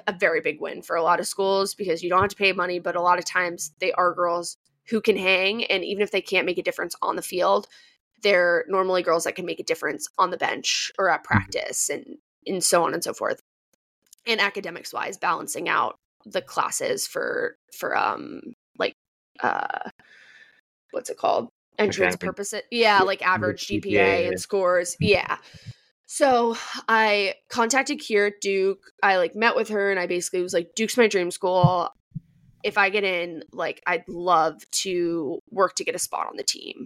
[0.05, 2.51] a very big win for a lot of schools because you don't have to pay
[2.51, 4.57] money, but a lot of times they are girls
[4.89, 5.63] who can hang.
[5.65, 7.67] And even if they can't make a difference on the field,
[8.21, 11.33] they're normally girls that can make a difference on the bench or at mm-hmm.
[11.33, 12.05] practice and,
[12.45, 13.39] and so on and so forth.
[14.27, 18.41] And academics wise, balancing out the classes for for um
[18.77, 18.93] like
[19.41, 19.89] uh
[20.91, 21.47] what's it called?
[21.77, 22.29] Entrance Academy.
[22.29, 22.61] purposes.
[22.71, 24.97] Yeah, like average GPA, GPA and scores.
[24.99, 25.37] Yeah.
[26.07, 26.57] So
[26.89, 28.81] I contacted Kier at Duke.
[29.01, 31.89] I like met with her and I basically was like, Duke's my dream school
[32.63, 36.43] if I get in, like I'd love to work to get a spot on the
[36.43, 36.85] team.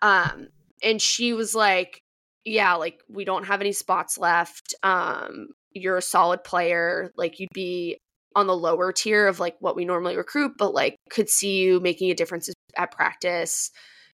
[0.00, 0.48] Um,
[0.82, 2.02] and she was like,
[2.44, 4.74] yeah, like we don't have any spots left.
[4.82, 7.12] Um, you're a solid player.
[7.16, 7.98] Like you'd be
[8.34, 11.80] on the lower tier of like what we normally recruit, but like could see you
[11.80, 13.70] making a difference at practice,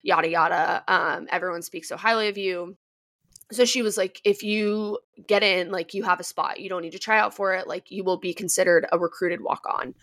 [0.03, 0.83] yada yada.
[0.87, 2.75] Um, everyone speaks so highly of you.
[3.51, 6.81] So she was like, if you get in, like you have a spot, you don't
[6.81, 7.67] need to try out for it.
[7.67, 9.93] Like you will be considered a recruited walk on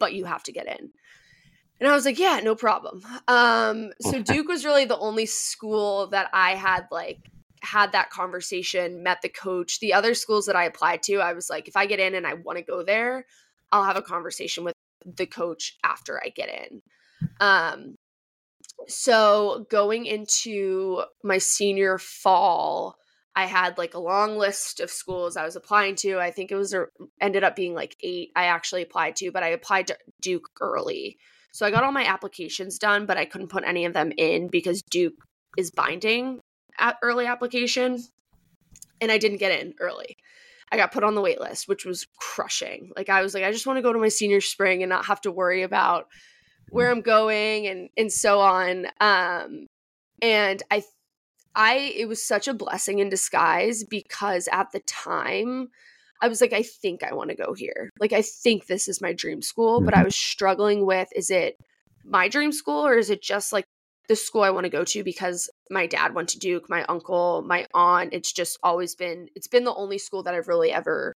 [0.00, 0.90] but you have to get in.
[1.78, 3.02] And I was like, yeah, no problem.
[3.28, 7.30] Um, so Duke was really the only school that I had like
[7.62, 9.80] had that conversation, met the coach.
[9.80, 12.26] The other schools that I applied to, I was like, if I get in and
[12.26, 13.26] I want to go there,
[13.70, 16.82] I'll have a conversation with the coach after I get in.
[17.38, 17.96] Um,
[18.88, 22.96] so going into my senior fall,
[23.36, 26.18] I had like a long list of schools I was applying to.
[26.18, 26.86] I think it was a,
[27.20, 31.18] ended up being like eight I actually applied to, but I applied to Duke early.
[31.52, 34.48] So I got all my applications done, but I couldn't put any of them in
[34.48, 35.14] because Duke
[35.56, 36.40] is binding
[36.78, 38.02] at early application.
[39.00, 40.16] And I didn't get in early.
[40.72, 42.92] I got put on the wait list, which was crushing.
[42.96, 45.06] Like I was like, I just want to go to my senior spring and not
[45.06, 46.06] have to worry about
[46.70, 48.86] where I'm going and and so on.
[49.00, 49.66] Um,
[50.22, 50.82] and I
[51.54, 55.68] I it was such a blessing in disguise because at the time
[56.22, 57.90] I was like I think I want to go here.
[57.98, 59.86] Like I think this is my dream school, mm-hmm.
[59.86, 60.06] but I mm-hmm.
[60.06, 61.56] was struggling with is it
[62.04, 63.64] my dream school or is it just like
[64.08, 67.42] the school I want to go to because my dad went to Duke, my uncle,
[67.46, 71.12] my aunt, it's just always been it's been the only school that I've really ever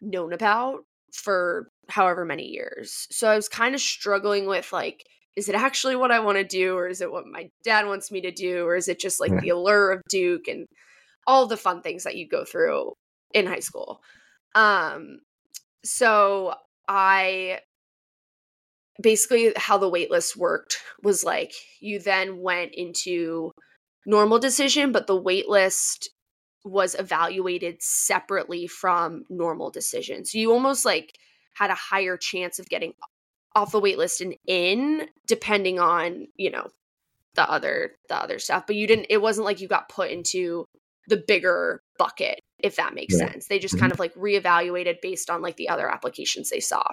[0.00, 3.06] known about for however many years.
[3.10, 5.06] So I was kind of struggling with like
[5.36, 8.10] is it actually what I want to do or is it what my dad wants
[8.10, 10.66] me to do or is it just like the allure of Duke and
[11.26, 12.92] all the fun things that you go through
[13.34, 14.00] in high school.
[14.54, 15.18] Um
[15.84, 16.54] so
[16.88, 17.60] I
[19.02, 23.52] basically how the waitlist worked was like you then went into
[24.06, 26.06] normal decision but the waitlist
[26.66, 30.24] was evaluated separately from normal decision.
[30.24, 31.12] So you almost like
[31.54, 32.92] had a higher chance of getting
[33.56, 36.68] off the wait list and in depending on, you know,
[37.34, 38.66] the other the other stuff.
[38.66, 40.66] But you didn't it wasn't like you got put into
[41.08, 43.30] the bigger bucket, if that makes yeah.
[43.30, 43.46] sense.
[43.46, 43.80] They just mm-hmm.
[43.80, 46.84] kind of like reevaluated based on like the other applications they saw.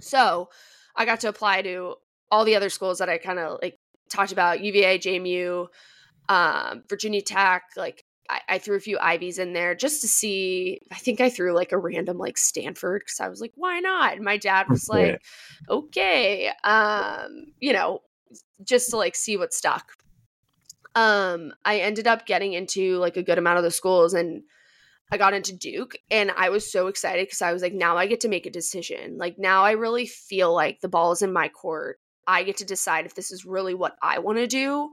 [0.00, 0.50] So
[0.94, 1.94] I got to apply to
[2.30, 3.78] all the other schools that I kind of like
[4.10, 5.68] talked about UVA, JMU,
[6.28, 10.80] um, Virginia Tech, like I, I, threw a few Ivies in there just to see.
[10.90, 14.14] I think I threw like a random like Stanford because I was like, why not?
[14.14, 15.22] And my dad was like,
[15.68, 18.00] okay, um, you know,
[18.64, 19.92] just to like see what stuck.
[20.94, 24.42] Um, I ended up getting into like a good amount of the schools and
[25.10, 28.06] I got into Duke and I was so excited because I was like, now I
[28.06, 29.18] get to make a decision.
[29.18, 31.98] Like now I really feel like the ball is in my court.
[32.26, 34.90] I get to decide if this is really what I want to do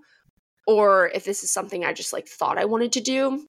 [0.70, 3.48] or if this is something I just like thought I wanted to do.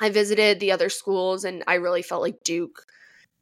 [0.00, 2.86] I visited the other schools and I really felt like Duke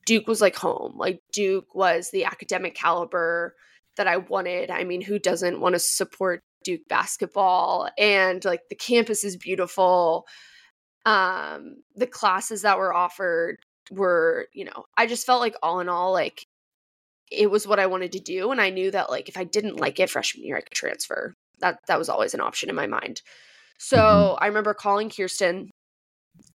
[0.07, 0.95] Duke was like home.
[0.97, 3.55] Like Duke was the academic caliber
[3.97, 4.73] that I wanted.
[4.73, 7.89] I mean, who doesn't want to support Duke basketball?
[7.97, 10.27] And like the campus is beautiful.
[11.05, 13.59] Um the classes that were offered
[13.93, 16.45] were, you know, I just felt like all in all like
[17.31, 19.79] it was what I wanted to do and I knew that like if I didn't
[19.79, 22.87] like it freshman year I could transfer that that was always an option in my
[22.87, 23.23] mind.
[23.79, 24.45] So mm-hmm.
[24.45, 25.71] I remember calling Kirsten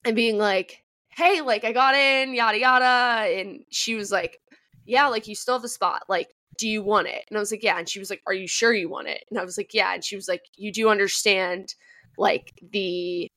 [0.04, 4.40] and being like, "Hey, like I got in, yada yada," and she was like,
[4.84, 6.02] "Yeah, like you still have the spot.
[6.08, 8.34] Like, do you want it?" And I was like, "Yeah." And she was like, "Are
[8.34, 10.72] you sure you want it?" And I was like, "Yeah." And she was like, "You
[10.72, 11.74] do understand
[12.16, 13.30] like the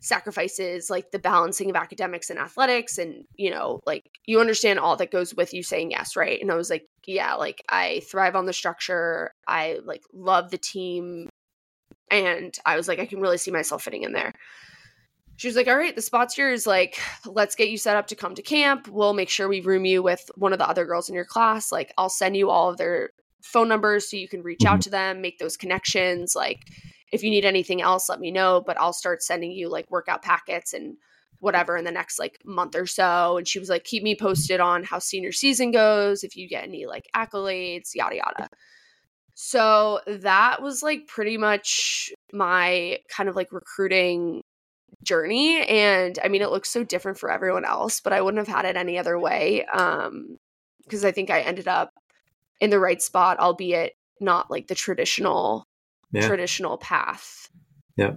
[0.00, 4.96] sacrifices like the balancing of academics and athletics and you know like you understand all
[4.96, 6.40] that goes with you saying yes right?
[6.40, 9.32] And i was like yeah like i thrive on the structure.
[9.46, 11.28] I like love the team.
[12.10, 14.32] And i was like i can really see myself fitting in there.
[15.36, 16.66] She was like all right the spot's yours.
[16.66, 18.88] Like let's get you set up to come to camp.
[18.88, 21.72] We'll make sure we room you with one of the other girls in your class.
[21.72, 23.10] Like i'll send you all of their
[23.42, 24.80] phone numbers so you can reach out mm-hmm.
[24.80, 26.34] to them make those connections.
[26.34, 26.60] Like
[27.14, 28.60] if you need anything else, let me know.
[28.66, 30.96] But I'll start sending you like workout packets and
[31.38, 33.36] whatever in the next like month or so.
[33.36, 36.64] And she was like, keep me posted on how senior season goes, if you get
[36.64, 38.48] any like accolades, yada, yada.
[39.34, 44.42] So that was like pretty much my kind of like recruiting
[45.04, 45.64] journey.
[45.66, 48.64] And I mean, it looks so different for everyone else, but I wouldn't have had
[48.64, 49.64] it any other way.
[49.66, 50.36] Um,
[50.82, 51.90] because I think I ended up
[52.60, 55.66] in the right spot, albeit not like the traditional
[56.14, 56.26] yeah.
[56.26, 57.48] traditional path.
[57.96, 58.14] Yeah.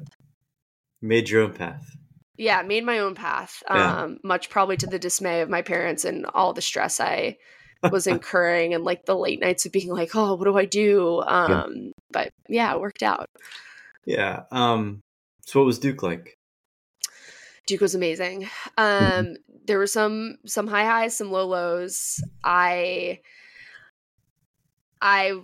[1.01, 1.95] Made your own path.
[2.38, 3.63] Yeah, made my own path.
[3.69, 4.03] Yeah.
[4.03, 7.38] Um, much probably to the dismay of my parents and all the stress I
[7.91, 11.21] was incurring and like the late nights of being like, oh, what do I do?
[11.21, 11.91] Um, yeah.
[12.12, 13.25] but yeah, it worked out.
[14.05, 14.43] Yeah.
[14.51, 15.01] Um,
[15.45, 16.38] so what was Duke like?
[17.65, 18.43] Duke was amazing.
[18.43, 18.69] Mm-hmm.
[18.77, 19.33] Um, mm-hmm.
[19.65, 22.23] there were some some high highs, some low lows.
[22.43, 23.19] I
[25.01, 25.39] I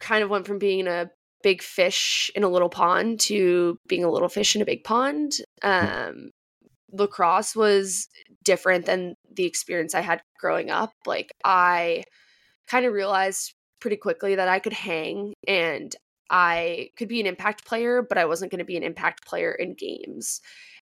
[0.00, 1.10] kind of went from being a
[1.46, 5.30] big fish in a little pond to being a little fish in a big pond.
[5.62, 6.08] Mm.
[6.08, 6.30] Um,
[6.90, 8.08] lacrosse was
[8.42, 10.92] different than the experience I had growing up.
[11.06, 12.02] Like I
[12.66, 15.94] kind of realized pretty quickly that I could hang and
[16.28, 19.52] I could be an impact player, but I wasn't going to be an impact player
[19.52, 20.40] in games.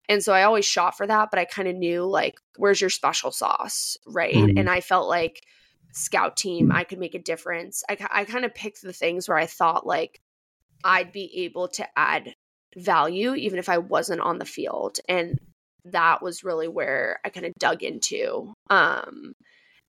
[0.08, 2.88] And so I always shot for that, but I kind of knew like, where's your
[2.88, 3.96] special sauce?
[4.06, 4.32] Right.
[4.32, 4.58] Mm-hmm.
[4.58, 5.42] And I felt like
[5.92, 7.82] scout team, I could make a difference.
[7.90, 10.20] I, I kind of picked the things where I thought like
[10.84, 12.34] I'd be able to add
[12.76, 14.98] value even if I wasn't on the field.
[15.08, 15.38] And
[15.84, 18.52] that was really where I kind of dug into.
[18.70, 19.32] Um,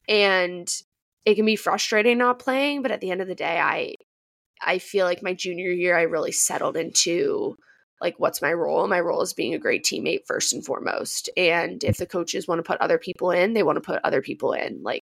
[0.08, 0.70] and
[1.26, 3.96] it can be frustrating not playing, but at the end of the day, I
[4.66, 7.56] I feel like my junior year I really settled into
[8.02, 8.86] like what's my role?
[8.88, 11.30] My role is being a great teammate first and foremost.
[11.38, 14.22] And if the coaches want to put other people in, they want to put other
[14.22, 14.82] people in.
[14.84, 15.03] Like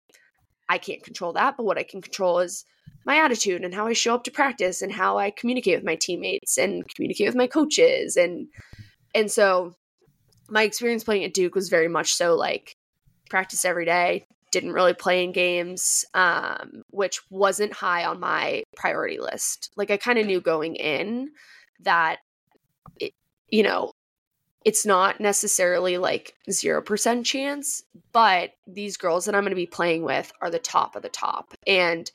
[0.71, 2.65] I can't control that, but what I can control is
[3.05, 5.97] my attitude and how I show up to practice and how I communicate with my
[5.97, 8.47] teammates and communicate with my coaches and
[9.13, 9.75] and so
[10.49, 12.77] my experience playing at Duke was very much so like
[13.29, 19.19] practice every day, didn't really play in games, um, which wasn't high on my priority
[19.19, 19.71] list.
[19.77, 21.31] Like I kind of knew going in
[21.81, 22.19] that
[23.01, 23.13] it,
[23.49, 23.91] you know,
[24.65, 27.83] it's not necessarily like 0% chance,
[28.13, 31.09] but these girls that I'm going to be playing with are the top of the
[31.09, 31.55] top.
[31.67, 32.11] And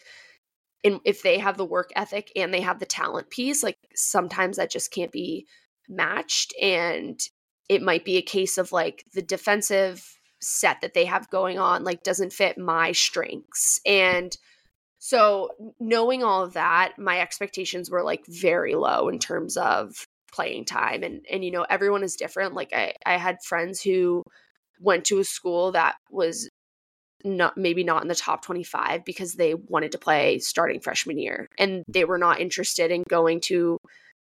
[0.83, 4.57] in, if they have the work ethic and they have the talent piece, like sometimes
[4.57, 5.47] that just can't be
[5.89, 6.53] matched.
[6.61, 7.19] And
[7.67, 10.05] it might be a case of like the defensive
[10.39, 13.79] set that they have going on like doesn't fit my strengths.
[13.87, 14.37] And
[14.99, 20.65] so knowing all of that, my expectations were like very low in terms of playing
[20.65, 24.21] time and and you know everyone is different like i i had friends who
[24.81, 26.49] went to a school that was
[27.23, 31.47] not maybe not in the top 25 because they wanted to play starting freshman year
[31.57, 33.77] and they were not interested in going to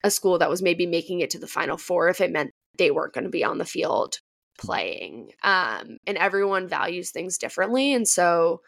[0.03, 2.91] a school that was maybe making it to the final four if it meant they
[2.91, 4.19] weren't going to be on the field
[4.57, 8.61] playing um and everyone values things differently and so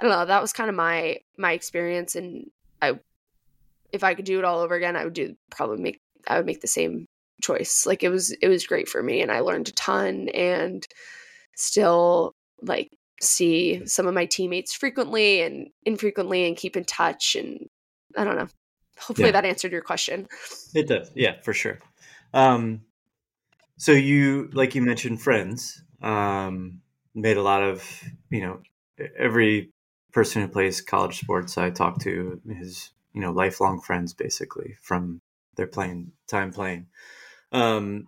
[0.00, 2.50] i don't know that was kind of my my experience and
[2.80, 2.98] i
[3.92, 6.46] if i could do it all over again i would do probably make i would
[6.46, 7.06] make the same
[7.42, 7.84] choice.
[7.86, 10.86] Like it was it was great for me and i learned a ton and
[11.56, 17.68] still like see some of my teammates frequently and infrequently and keep in touch and
[18.16, 18.48] i don't know.
[18.98, 19.32] Hopefully yeah.
[19.32, 20.28] that answered your question.
[20.74, 21.10] It does.
[21.14, 21.78] Yeah for sure.
[22.32, 22.82] Um
[23.76, 26.80] so you like you mentioned friends um
[27.14, 28.60] made a lot of you know
[29.18, 29.70] every
[30.12, 35.21] person who plays college sports i talk to is you know lifelong friends basically from
[35.56, 36.86] their playing time playing
[37.52, 38.06] um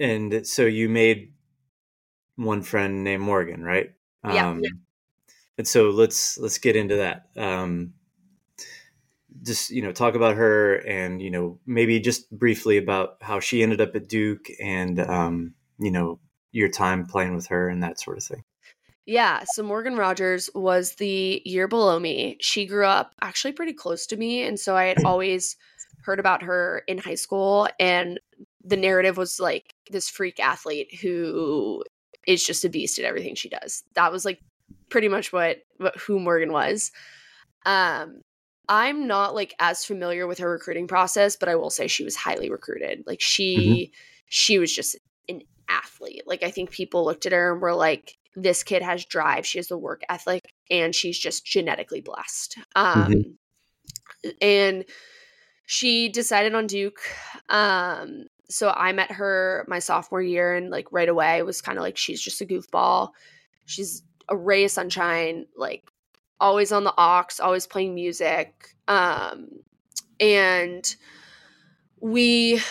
[0.00, 1.32] and so you made
[2.36, 3.94] one friend named morgan right
[4.24, 4.48] yeah.
[4.48, 4.62] Um,
[5.56, 7.28] and so let's let's get into that.
[7.36, 7.94] Um,
[9.42, 13.62] just you know, talk about her, and you know, maybe just briefly about how she
[13.62, 16.20] ended up at Duke, and um, you know,
[16.52, 18.44] your time playing with her and that sort of thing.
[19.06, 22.36] Yeah, so Morgan Rodgers was the year below me.
[22.40, 25.56] She grew up actually pretty close to me, and so I had always
[26.02, 28.20] heard about her in high school and
[28.64, 31.82] the narrative was like this freak athlete who
[32.26, 33.82] is just a beast at everything she does.
[33.94, 34.40] That was like
[34.90, 36.92] pretty much what, what who Morgan was.
[37.64, 38.20] Um,
[38.68, 42.16] I'm not like as familiar with her recruiting process, but I will say she was
[42.16, 43.04] highly recruited.
[43.06, 43.92] Like she mm-hmm.
[44.26, 44.96] she was just
[45.28, 46.24] an athlete.
[46.26, 49.58] Like I think people looked at her and were like, this kid has drive, she
[49.58, 52.58] has the work ethic, and she's just genetically blessed.
[52.76, 54.28] Um mm-hmm.
[54.42, 54.84] and
[55.70, 57.00] she decided on Duke.
[57.50, 61.76] Um so I met her my sophomore year and like right away it was kind
[61.76, 63.10] of like she's just a goofball.
[63.66, 65.90] She's a ray of sunshine, like
[66.40, 68.74] always on the aux, always playing music.
[68.88, 69.50] Um
[70.18, 70.96] and
[72.00, 72.62] we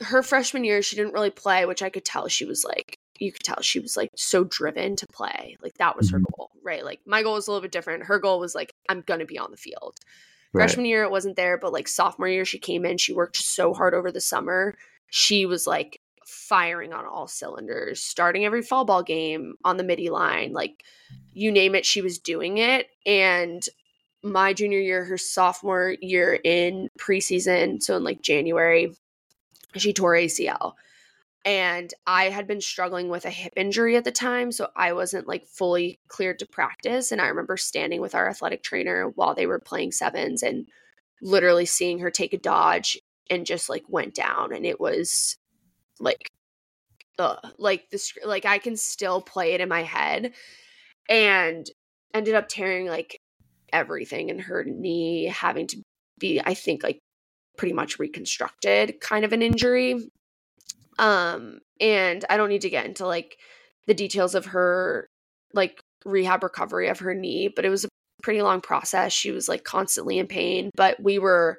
[0.00, 3.32] her freshman year she didn't really play, which I could tell she was like you
[3.32, 5.58] could tell she was like so driven to play.
[5.62, 6.32] Like that was her mm-hmm.
[6.38, 6.82] goal, right?
[6.82, 8.04] Like my goal was a little bit different.
[8.04, 9.98] Her goal was like I'm going to be on the field.
[10.52, 10.62] Right.
[10.62, 12.98] Freshman year, it wasn't there, but like sophomore year, she came in.
[12.98, 14.76] She worked so hard over the summer.
[15.10, 20.10] She was like firing on all cylinders, starting every fall ball game on the midi
[20.10, 20.52] line.
[20.52, 20.82] Like
[21.32, 22.88] you name it, she was doing it.
[23.04, 23.62] And
[24.22, 28.94] my junior year, her sophomore year in preseason, so in like January,
[29.76, 30.74] she tore ACL
[31.46, 35.28] and I had been struggling with a hip injury at the time, so I wasn't
[35.28, 37.12] like fully cleared to practice.
[37.12, 40.66] And I remember standing with our athletic trainer while they were playing sevens and
[41.22, 42.98] literally seeing her take a dodge
[43.30, 44.52] and just like went down.
[44.52, 45.36] And it was
[46.00, 46.32] like,
[47.20, 50.32] ugh, like this, like I can still play it in my head.
[51.08, 51.64] And
[52.12, 53.20] ended up tearing like
[53.72, 55.82] everything in her knee, having to
[56.18, 56.98] be, I think, like
[57.56, 60.10] pretty much reconstructed kind of an injury
[60.98, 63.38] um, and I don't need to get into like
[63.86, 65.08] the details of her
[65.52, 67.88] like rehab recovery of her knee, but it was a
[68.22, 69.12] pretty long process.
[69.12, 71.58] She was like constantly in pain, but we were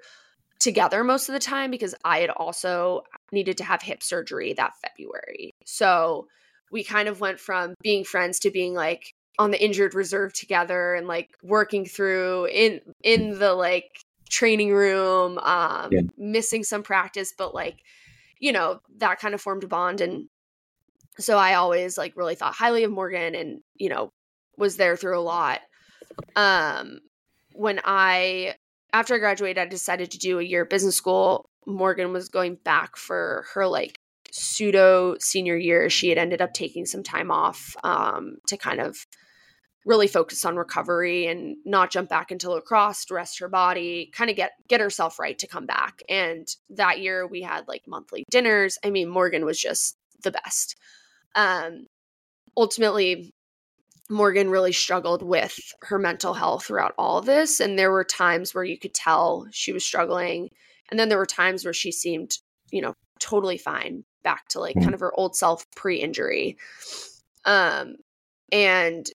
[0.59, 4.73] together most of the time because I had also needed to have hip surgery that
[4.81, 5.51] February.
[5.65, 6.27] So
[6.71, 10.95] we kind of went from being friends to being like on the injured reserve together
[10.95, 16.01] and like working through in in the like training room um yeah.
[16.17, 17.77] missing some practice but like
[18.39, 20.01] you know, that kind of formed a bond.
[20.01, 20.29] And
[21.19, 24.11] so I always like really thought highly of Morgan and, you know,
[24.57, 25.61] was there through a lot.
[26.35, 26.99] Um,
[27.53, 28.55] when I,
[28.93, 31.49] after I graduated, I decided to do a year of business school.
[31.65, 33.99] Morgan was going back for her like
[34.31, 35.89] pseudo senior year.
[35.89, 38.97] She had ended up taking some time off um, to kind of
[39.87, 44.35] really focus on recovery and not jump back into lacrosse, rest her body, kind of
[44.35, 46.03] get get herself right to come back.
[46.09, 48.77] And that year we had like monthly dinners.
[48.83, 50.75] I mean, Morgan was just the best.
[51.35, 51.87] Um
[52.57, 53.31] ultimately
[54.09, 58.53] Morgan really struggled with her mental health throughout all of this and there were times
[58.53, 60.49] where you could tell she was struggling
[60.89, 62.31] and then there were times where she seemed,
[62.71, 64.81] you know, totally fine back to like mm.
[64.81, 66.57] kind of her old self pre-injury.
[67.45, 67.95] Um
[68.51, 69.09] and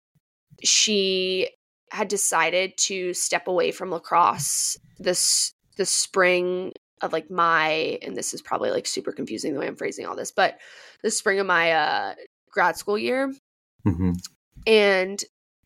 [0.62, 1.48] she
[1.90, 8.34] had decided to step away from lacrosse this the spring of like my and this
[8.34, 10.58] is probably like super confusing the way I'm phrasing all this, but
[11.02, 12.14] the spring of my uh
[12.50, 13.32] grad school year.
[13.86, 14.12] Mm-hmm.
[14.66, 15.20] And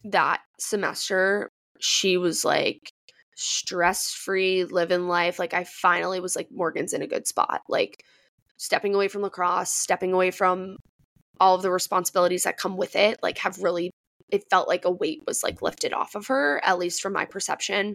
[0.05, 2.92] that semester she was like
[3.36, 5.38] stress free, living life.
[5.38, 7.62] Like I finally was like Morgan's in a good spot.
[7.68, 8.05] Like
[8.57, 10.76] stepping away from lacrosse, stepping away from
[11.40, 13.90] all of the responsibilities that come with it, like have really
[14.31, 17.25] it felt like a weight was like lifted off of her, at least from my
[17.25, 17.95] perception.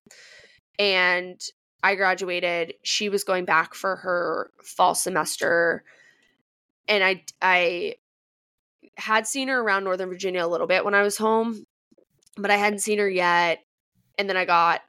[0.78, 1.40] And
[1.84, 2.76] I graduated.
[2.84, 5.84] She was going back for her fall semester.
[6.88, 7.96] And I I
[8.98, 11.66] had seen her around Northern Virginia a little bit when I was home,
[12.36, 13.60] but I hadn't seen her yet.
[14.18, 14.82] And then I got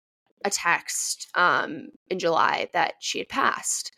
[0.44, 3.92] a text um in July that she had passed.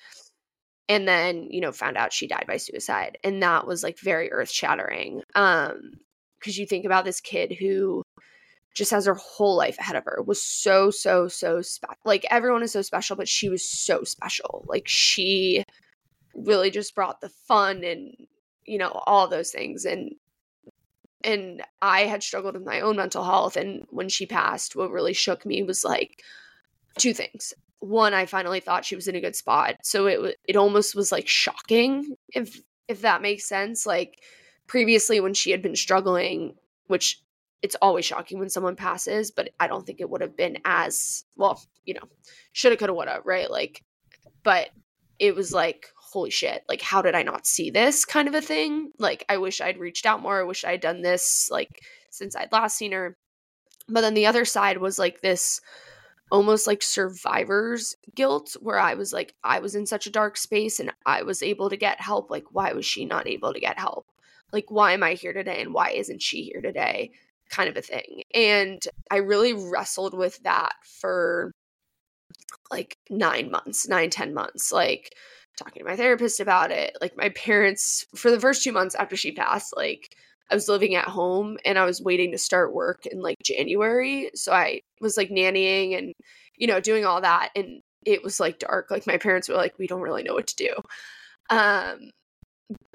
[0.88, 3.16] And then, you know, found out she died by suicide.
[3.24, 5.22] And that was like very earth-shattering.
[5.34, 5.92] Um
[6.42, 8.02] because you think about this kid who
[8.74, 12.62] just has her whole life ahead of her was so so so special like everyone
[12.62, 14.64] is so special but she was so special.
[14.66, 15.64] Like she
[16.34, 18.16] really just brought the fun and
[18.64, 20.12] you know all those things and
[21.24, 25.12] and i had struggled with my own mental health and when she passed what really
[25.12, 26.22] shook me was like
[26.98, 27.52] two things.
[27.80, 31.12] One i finally thought she was in a good spot so it it almost was
[31.12, 34.22] like shocking if if that makes sense like
[34.66, 36.54] previously when she had been struggling
[36.92, 37.22] which
[37.62, 41.24] it's always shocking when someone passes, but I don't think it would have been as
[41.36, 42.02] well, you know,
[42.52, 43.50] shoulda, coulda, woulda, right?
[43.50, 43.82] Like,
[44.42, 44.68] but
[45.18, 48.42] it was like, holy shit, like, how did I not see this kind of a
[48.42, 48.90] thing?
[48.98, 50.40] Like, I wish I'd reached out more.
[50.40, 53.16] I wish I'd done this, like, since I'd last seen her.
[53.88, 55.60] But then the other side was like this
[56.30, 60.80] almost like survivor's guilt where I was like, I was in such a dark space
[60.80, 62.30] and I was able to get help.
[62.30, 64.06] Like, why was she not able to get help?
[64.52, 67.12] Like, why am I here today and why isn't she here today?
[67.52, 68.22] kind of a thing.
[68.34, 71.52] And I really wrestled with that for
[72.70, 74.72] like nine months, nine, ten months.
[74.72, 75.14] Like
[75.56, 76.96] talking to my therapist about it.
[77.00, 80.16] Like my parents, for the first two months after she passed, like
[80.50, 84.30] I was living at home and I was waiting to start work in like January.
[84.34, 86.14] So I was like nannying and,
[86.56, 87.50] you know, doing all that.
[87.54, 88.90] And it was like dark.
[88.90, 90.74] Like my parents were like, we don't really know what to do.
[91.50, 92.10] Um,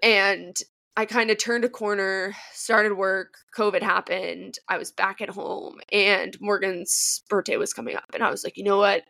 [0.01, 0.57] and
[0.97, 4.57] I kind of turned a corner, started work, COVID happened.
[4.67, 8.09] I was back at home and Morgan's birthday was coming up.
[8.15, 9.03] And I was like, you know what?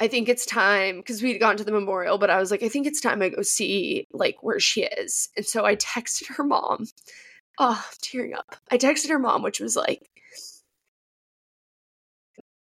[0.00, 2.68] I think it's time because we'd gone to the memorial, but I was like, I
[2.68, 5.28] think it's time I go see like where she is.
[5.36, 6.86] And so I texted her mom.
[7.60, 8.56] Oh, tearing up.
[8.72, 10.02] I texted her mom, which was like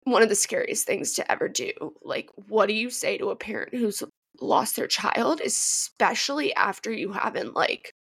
[0.05, 1.72] one of the scariest things to ever do.
[2.03, 4.03] Like, what do you say to a parent who's
[4.41, 7.95] lost their child, especially after you haven't like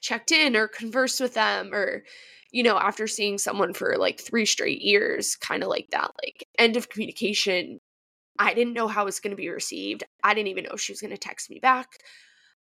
[0.00, 2.04] checked in or conversed with them or
[2.52, 6.46] you know after seeing someone for like 3 straight years kind of like that like
[6.58, 7.80] end of communication
[8.38, 10.04] I didn't know how it was going to be received.
[10.22, 11.88] I didn't even know if she was going to text me back.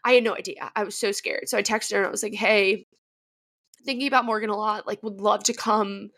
[0.04, 0.70] I had no idea.
[0.76, 1.48] I was so scared.
[1.48, 2.86] So I texted her and I was like, "Hey,
[3.84, 4.86] thinking about Morgan a lot.
[4.86, 6.10] Like would love to come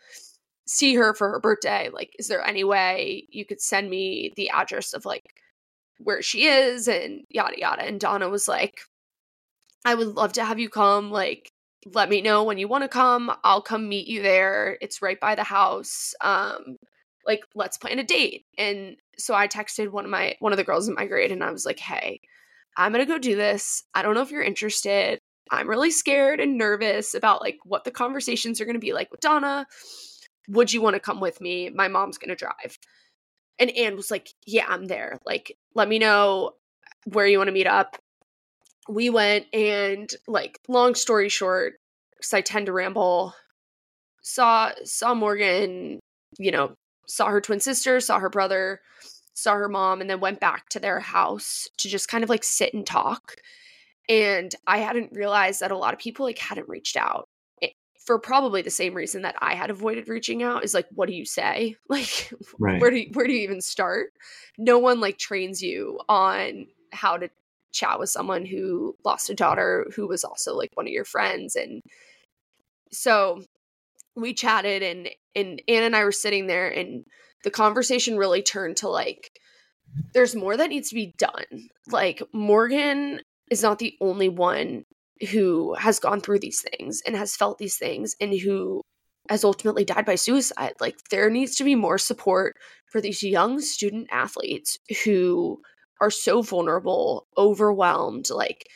[0.67, 1.89] see her for her birthday.
[1.91, 5.23] Like is there any way you could send me the address of like
[5.99, 7.83] where she is and yada yada.
[7.83, 8.79] And Donna was like,
[9.85, 11.11] I would love to have you come.
[11.11, 11.51] Like,
[11.93, 13.31] let me know when you want to come.
[13.43, 14.77] I'll come meet you there.
[14.81, 16.13] It's right by the house.
[16.21, 16.77] Um,
[17.25, 18.45] like, let's plan a date.
[18.57, 21.43] And so I texted one of my one of the girls in my grade and
[21.43, 22.19] I was like, hey,
[22.77, 23.83] I'm gonna go do this.
[23.93, 25.19] I don't know if you're interested.
[25.51, 29.21] I'm really scared and nervous about like what the conversations are gonna be like with
[29.21, 29.67] Donna.
[30.49, 31.69] Would you want to come with me?
[31.69, 32.77] My mom's gonna drive.
[33.59, 35.19] And Anne was like, Yeah, I'm there.
[35.25, 36.51] Like, let me know
[37.05, 37.97] where you want to meet up.
[38.87, 41.75] We went and like long story short,
[42.17, 43.33] because I tend to ramble,
[44.21, 45.99] saw saw Morgan,
[46.37, 46.75] you know,
[47.07, 48.81] saw her twin sister, saw her brother,
[49.33, 52.43] saw her mom, and then went back to their house to just kind of like
[52.43, 53.35] sit and talk.
[54.07, 57.27] And I hadn't realized that a lot of people like hadn't reached out
[58.05, 61.15] for probably the same reason that I had avoided reaching out is like, what do
[61.15, 61.75] you say?
[61.89, 62.81] Like, right.
[62.81, 64.11] where do you, where do you even start?
[64.57, 67.29] No one like trains you on how to
[67.71, 71.55] chat with someone who lost a daughter who was also like one of your friends,
[71.55, 71.81] and
[72.91, 73.43] so
[74.15, 77.05] we chatted, and and Anne and I were sitting there, and
[77.43, 79.31] the conversation really turned to like,
[80.13, 81.69] there's more that needs to be done.
[81.89, 84.85] Like Morgan is not the only one
[85.31, 88.81] who has gone through these things and has felt these things and who
[89.29, 90.73] has ultimately died by suicide.
[90.79, 92.55] Like there needs to be more support
[92.91, 95.61] for these young student athletes who
[96.01, 98.67] are so vulnerable, overwhelmed, like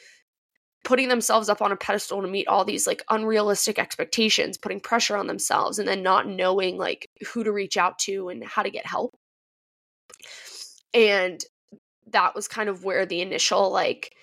[0.83, 5.17] putting themselves up on a pedestal to meet all these like unrealistic expectations, putting pressure
[5.17, 8.71] on themselves, and then not knowing like who to reach out to and how to
[8.71, 9.13] get help.
[10.93, 11.43] And
[12.11, 14.15] that was kind of where the initial like,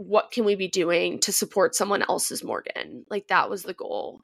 [0.00, 3.04] what can we be doing to support someone else's Morgan?
[3.10, 4.20] Like that was the goal.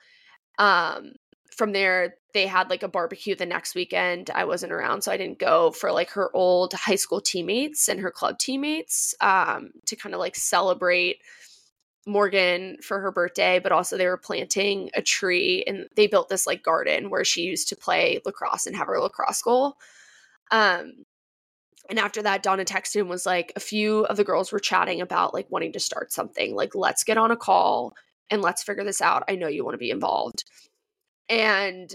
[0.59, 1.12] Um,
[1.55, 4.31] from there, they had like a barbecue the next weekend.
[4.35, 8.01] I wasn't around, so I didn't go for like her old high school teammates and
[8.01, 11.18] her club teammates um, to kind of like celebrate
[12.07, 16.47] Morgan for her birthday, but also they were planting a tree and they built this
[16.47, 19.77] like garden where she used to play lacrosse and have her lacrosse goal.
[20.51, 21.05] Um,
[21.89, 25.01] and after that, Donna texted and was like, a few of the girls were chatting
[25.01, 26.55] about like wanting to start something.
[26.55, 27.95] Like, let's get on a call
[28.30, 29.24] and let's figure this out.
[29.28, 30.45] I know you want to be involved
[31.28, 31.95] and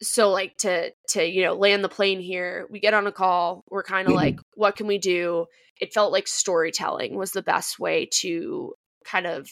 [0.00, 3.64] so like to to you know land the plane here we get on a call
[3.70, 4.24] we're kind of mm-hmm.
[4.24, 5.46] like what can we do
[5.80, 8.74] it felt like storytelling was the best way to
[9.04, 9.48] kind of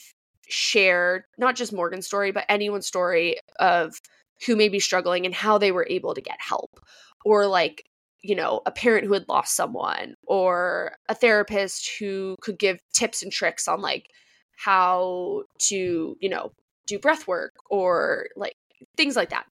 [0.48, 4.00] share not just morgan's story but anyone's story of
[4.46, 6.80] who may be struggling and how they were able to get help
[7.24, 7.84] or like
[8.22, 13.22] you know a parent who had lost someone or a therapist who could give tips
[13.22, 14.08] and tricks on like
[14.56, 16.52] how to you know
[16.90, 18.56] do breath work or like
[18.96, 19.46] things like that.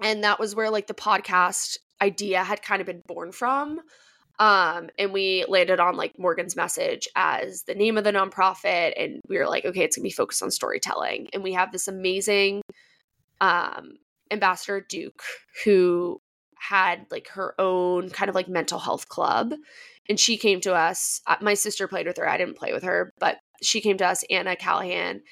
[0.00, 3.80] And that was where like the podcast idea had kind of been born from.
[4.38, 8.92] Um, and we landed on like Morgan's message as the name of the nonprofit.
[8.96, 11.28] And we were like, okay, it's gonna be focused on storytelling.
[11.32, 12.62] And we have this amazing
[13.40, 13.92] um
[14.30, 15.22] ambassador Duke
[15.64, 16.20] who
[16.68, 19.54] had like her own kind of like mental health club.
[20.08, 21.20] And she came to us.
[21.26, 22.28] Uh, my sister played with her.
[22.28, 25.22] I didn't play with her, but she came to us, Anna Callahan,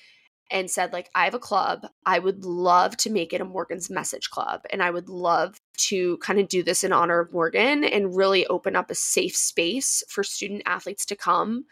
[0.51, 3.91] and said like i have a club i would love to make it a morgan's
[3.91, 7.83] message club and i would love to kind of do this in honor of morgan
[7.83, 11.65] and really open up a safe space for student athletes to come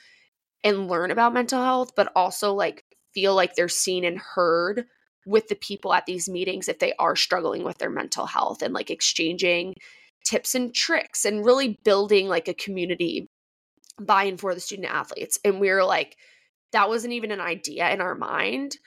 [0.65, 4.87] and learn about mental health but also like feel like they're seen and heard
[5.27, 8.75] with the people at these meetings if they are struggling with their mental health and
[8.75, 9.75] like exchanging
[10.25, 13.29] tips and tricks and really building like a community
[14.01, 16.17] buy-in for the student athletes and we were like
[16.73, 18.79] that wasn't even an idea in our mind.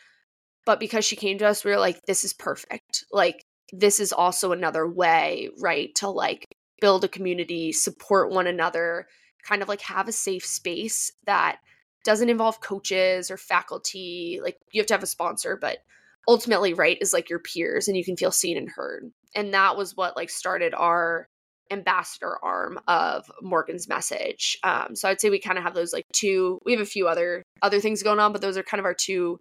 [0.66, 3.06] But because she came to us, we were like, this is perfect.
[3.12, 6.48] Like, this is also another way, right, to like
[6.82, 9.08] build a community, support one another,
[9.44, 11.60] kind of like have a safe space that
[12.04, 14.40] doesn't involve coaches or faculty.
[14.42, 15.80] Like, you have to have a sponsor, but
[16.28, 19.12] ultimately, right, is like your peers and you can feel seen and heard.
[19.36, 21.28] And that was what like started our
[21.72, 24.58] ambassador arm of Morgan's message.
[24.64, 26.60] Um, so I'd say we kind of have those like two.
[26.66, 28.94] We have a few other other things going on, but those are kind of our
[28.94, 29.40] two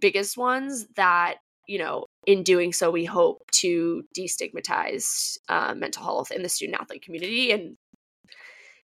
[0.00, 1.36] biggest ones that
[1.66, 6.78] you know in doing so we hope to destigmatize uh, mental health in the student
[6.80, 7.76] athlete community and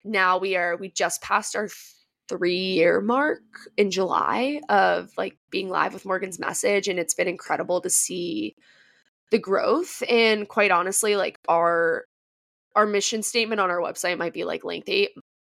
[0.04, 1.70] now we are we just passed our
[2.28, 3.42] three year mark
[3.78, 8.56] in july of like being live with morgan's message and it's been incredible to see
[9.32, 12.06] the growth and quite honestly like our
[12.76, 15.10] our mission statement on our website might be like lengthy.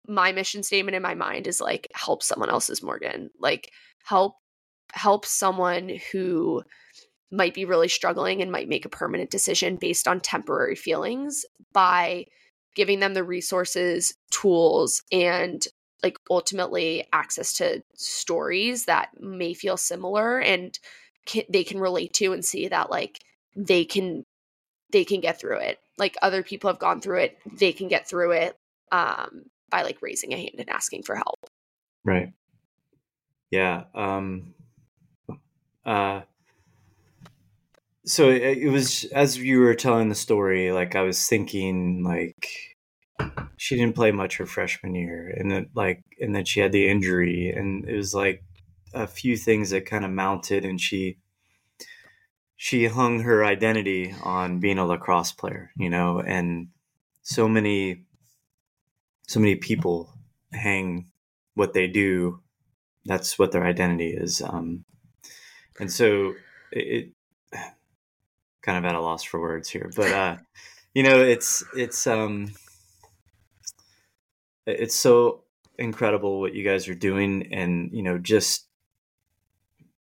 [0.09, 3.31] My mission statement in my mind is like help someone else's Morgan.
[3.39, 3.71] Like
[4.05, 4.37] help
[4.93, 6.63] help someone who
[7.31, 12.25] might be really struggling and might make a permanent decision based on temporary feelings by
[12.75, 15.67] giving them the resources, tools, and
[16.03, 20.79] like ultimately access to stories that may feel similar and
[21.27, 23.21] can, they can relate to and see that like
[23.57, 24.25] they can
[24.93, 25.79] they can get through it.
[25.99, 28.57] Like other people have gone through it they can get through it
[28.93, 31.39] um, by like raising a hand and asking for help.
[32.05, 32.33] Right.
[33.51, 34.55] Yeah um
[35.85, 36.23] uh
[38.05, 42.70] so it, it was as you were telling the story like i was thinking like
[43.57, 46.89] she didn't play much her freshman year and then like and then she had the
[46.89, 48.43] injury and it was like
[48.95, 51.19] a few things that kind of mounted and she
[52.57, 56.69] she hung her identity on being a lacrosse player, you know, and
[57.23, 58.03] so many
[59.29, 60.13] so many people
[60.53, 61.07] hang
[61.55, 62.43] what they do.
[63.07, 64.85] That's what their identity is um
[65.79, 66.35] and so
[66.73, 67.13] it,
[67.53, 67.59] it
[68.63, 70.37] kind of at a loss for words here but uh
[70.95, 72.53] you know it's it's um
[74.79, 75.43] it's so
[75.79, 78.67] incredible what you guys are doing and you know just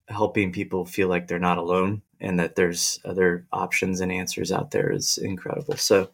[0.07, 4.71] helping people feel like they're not alone and that there's other options and answers out
[4.71, 5.75] there is incredible.
[5.75, 6.11] So,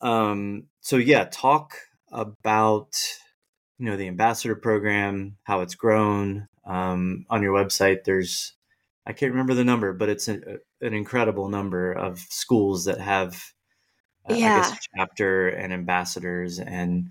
[0.00, 1.74] um, so yeah, talk
[2.10, 2.96] about
[3.78, 6.48] you know the ambassador program, how it's grown.
[6.64, 8.54] Um, on your website, there's
[9.06, 13.52] I can't remember the number, but it's an incredible number of schools that have
[14.28, 14.56] uh, yeah.
[14.56, 17.10] I guess chapter and ambassadors and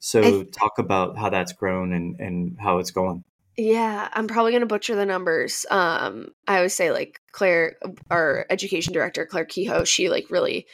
[0.00, 3.24] So th- talk about how that's grown and, and how it's going.
[3.56, 5.66] Yeah, I'm probably gonna butcher the numbers.
[5.68, 7.76] Um, I always say like Claire,
[8.08, 10.66] our education director, Claire Kehoe, she like really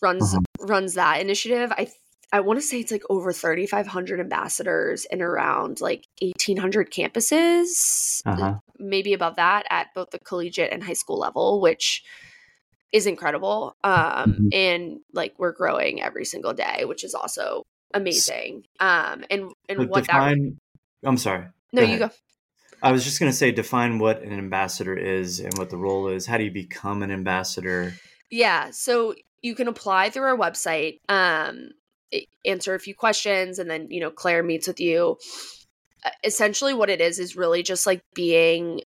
[0.00, 0.66] runs uh-huh.
[0.66, 1.72] runs that initiative.
[1.72, 1.88] I
[2.32, 8.58] I want to say it's like over 3,500 ambassadors in around like 1,800 campuses, uh-huh.
[8.78, 12.04] maybe above that at both the collegiate and high school level, which
[12.92, 13.76] is incredible.
[13.82, 14.48] Um, mm-hmm.
[14.52, 17.64] And like we're growing every single day, which is also
[17.94, 18.64] amazing.
[18.80, 20.58] Um, and and what define,
[21.02, 21.08] that.
[21.08, 21.46] I'm sorry.
[21.72, 22.10] No, go you go.
[22.82, 26.08] I was just going to say, define what an ambassador is and what the role
[26.08, 26.26] is.
[26.26, 27.94] How do you become an ambassador?
[28.30, 31.00] Yeah, so you can apply through our website.
[31.08, 31.70] Um,
[32.46, 35.18] answer a few questions and then you know claire meets with you
[36.24, 38.80] essentially what it is is really just like being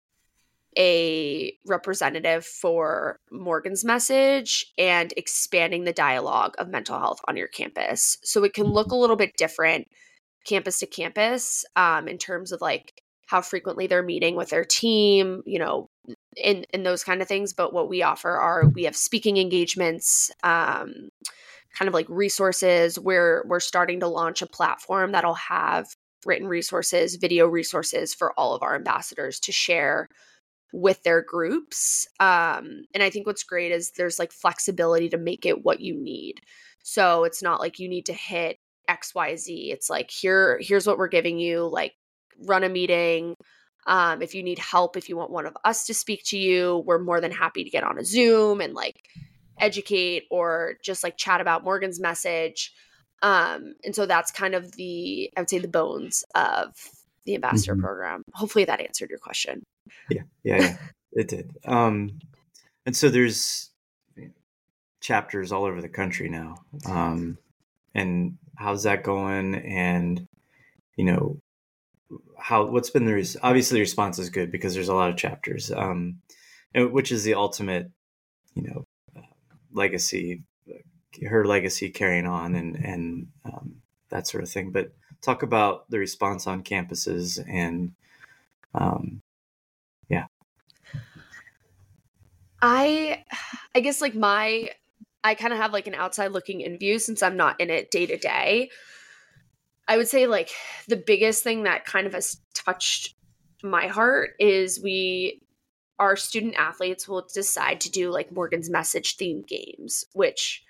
[0.78, 8.18] a representative for morgan's message and expanding the dialogue of mental health on your campus.
[8.24, 9.88] So it can look a little bit different
[10.46, 15.42] campus to campus um, in terms of like how frequently they're meeting with their team
[15.46, 15.90] you know
[16.36, 17.54] in in those kind of things.
[17.54, 21.10] But what we offer are we have speaking engagements um,
[21.78, 25.88] kind of like resources we're we're starting to launch a platform that'll have
[26.26, 30.08] written resources video resources for all of our ambassadors to share
[30.74, 35.46] with their groups um, and i think what's great is there's like flexibility to make
[35.46, 36.42] it what you need
[36.84, 38.58] so it's not like you need to hit
[38.90, 41.94] xyz it's like here here's what we're giving you like
[42.46, 43.36] run a meeting
[43.88, 46.84] um, if you need help if you want one of us to speak to you
[46.86, 49.02] we're more than happy to get on a zoom and like
[49.62, 52.74] educate or just like chat about Morgan's message.
[53.22, 56.76] Um, and so that's kind of the, I would say, the bones of
[57.26, 57.84] the ambassador mm-hmm.
[57.84, 58.24] program.
[58.34, 59.64] Hopefully that answered your question.
[60.10, 60.78] Yeah, yeah, yeah
[61.14, 61.58] it did.
[61.66, 62.20] Um,
[62.86, 63.70] and so there's
[65.00, 66.56] chapters all over the country now.
[66.86, 67.38] Um,
[67.94, 69.56] and how's that going?
[69.56, 70.28] And,
[70.96, 71.40] you know,
[72.38, 75.18] how, what's been the, res- obviously the response is good because there's a lot of
[75.18, 76.22] chapters, um,
[76.74, 77.92] which is the ultimate,
[78.56, 78.86] you know,
[79.74, 80.44] legacy,
[81.28, 83.76] her legacy carrying on, and and um,
[84.10, 84.72] that sort of thing.
[84.72, 87.94] But talk about the response on campuses and,
[88.74, 89.22] um,
[90.10, 90.26] yeah.
[92.62, 93.24] I,
[93.76, 94.70] I guess like my,
[95.24, 97.92] I kind of have like an outside looking in view since I'm not in it
[97.92, 98.70] day to day.
[99.88, 100.52] I would say like
[100.88, 103.16] the biggest thing that kind of has touched
[103.64, 105.42] my heart is we
[106.00, 110.64] our student athletes will decide to do like Morgan's message themed games, which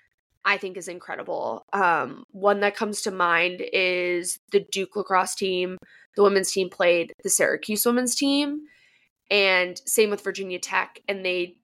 [0.44, 1.66] I think is incredible.
[1.72, 5.78] Um, one that comes to mind is the Duke lacrosse team.
[6.18, 8.64] The women's team played the Syracuse women's team,
[9.30, 11.00] and same with Virginia Tech.
[11.08, 11.56] And they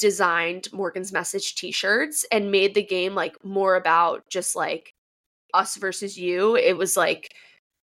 [0.00, 4.94] designed Morgan's message t shirts and made the game like more about just like
[5.54, 6.56] us versus you.
[6.56, 7.28] It was like,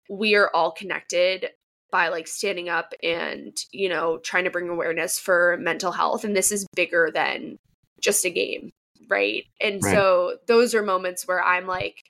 [0.09, 1.49] we are all connected
[1.93, 6.35] by like standing up and you know trying to bring awareness for mental health and
[6.35, 7.57] this is bigger than
[8.01, 8.71] just a game
[9.09, 9.93] right and right.
[9.93, 12.03] so those are moments where i'm like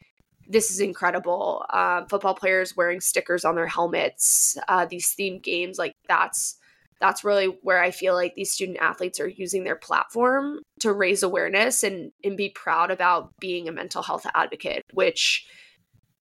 [0.48, 5.78] this is incredible uh, football players wearing stickers on their helmets uh, these themed games
[5.78, 6.58] like that's
[7.04, 11.22] that's really where i feel like these student athletes are using their platform to raise
[11.22, 15.46] awareness and and be proud about being a mental health advocate which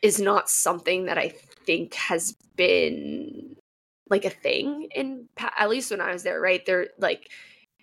[0.03, 1.33] is not something that i
[1.65, 3.57] think has been
[4.13, 5.29] like a thing in
[5.59, 6.65] at least when I was there, right?
[6.67, 7.31] There like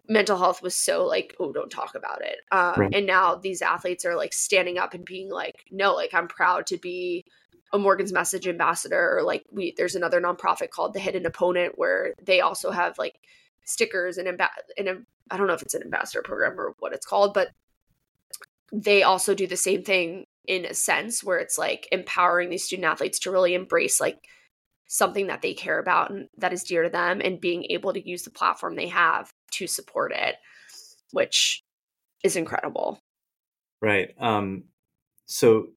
[0.08, 2.38] mental health was so like, oh, don't talk about it.
[2.52, 2.93] Um, right.
[2.93, 6.68] And now these athletes are like standing up and being like, no, like I'm proud
[6.68, 7.26] to be
[7.72, 9.17] a Morgan's Message ambassador.
[9.17, 13.20] Or like we, there's another nonprofit called the Hidden Opponent where they also have like
[13.65, 17.05] stickers and imba- and I don't know if it's an ambassador program or what it's
[17.05, 17.49] called, but
[18.72, 22.88] they also do the same thing in a sense where it's like empowering these student
[22.88, 24.28] athletes to really embrace like
[24.88, 28.09] something that they care about and that is dear to them and being able to
[28.09, 30.36] use the platform they have to support it
[31.11, 31.63] which
[32.24, 32.99] is incredible
[33.82, 34.63] right um
[35.28, 35.67] so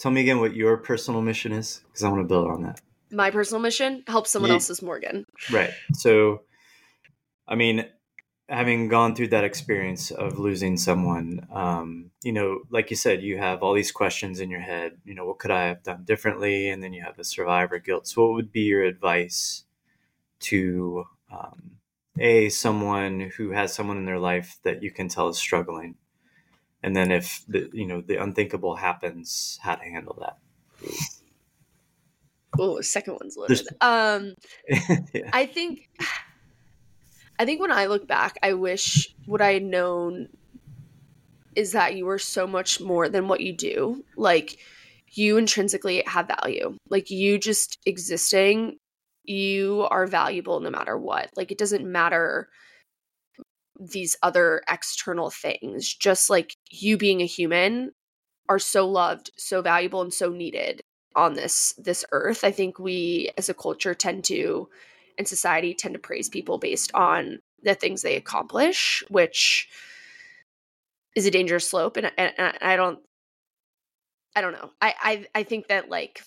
[0.00, 2.80] tell me again what your personal mission is because i want to build on that
[3.12, 4.54] my personal mission help someone yeah.
[4.54, 6.42] else's morgan right so
[7.46, 7.84] i mean
[8.50, 13.38] having gone through that experience of losing someone, um, you know, like you said, you
[13.38, 14.98] have all these questions in your head.
[15.04, 16.68] You know, what could I have done differently?
[16.68, 18.08] And then you have the survivor guilt.
[18.08, 19.64] So, what would be your advice
[20.40, 21.76] to um,
[22.18, 25.94] a someone who has someone in their life that you can tell is struggling,
[26.82, 30.38] and then if the you know the unthinkable happens, how to handle that?
[32.58, 33.66] Oh, second one's loaded.
[33.80, 34.34] Um,
[34.68, 35.30] yeah.
[35.32, 35.88] I think
[37.38, 40.28] I think when I look back, I wish what I had known
[41.56, 44.04] is that you were so much more than what you do.
[44.16, 44.58] Like,
[45.12, 46.76] you intrinsically have value.
[46.88, 48.78] Like you just existing,
[49.24, 51.30] you are valuable no matter what.
[51.36, 52.48] Like it doesn't matter
[53.80, 55.92] these other external things.
[55.92, 57.92] Just like you being a human
[58.48, 60.82] are so loved, so valuable and so needed
[61.16, 62.44] on this this earth.
[62.44, 64.68] I think we as a culture tend to
[65.18, 69.68] in society tend to praise people based on the things they accomplish, which
[71.16, 73.00] is a dangerous slope and, and, and I don't
[74.36, 74.70] I don't know.
[74.80, 76.22] I, I I think that like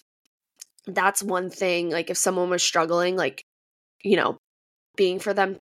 [0.87, 1.89] that's one thing.
[1.89, 3.43] Like if someone was struggling, like
[4.03, 4.37] you know,
[4.97, 5.57] being for them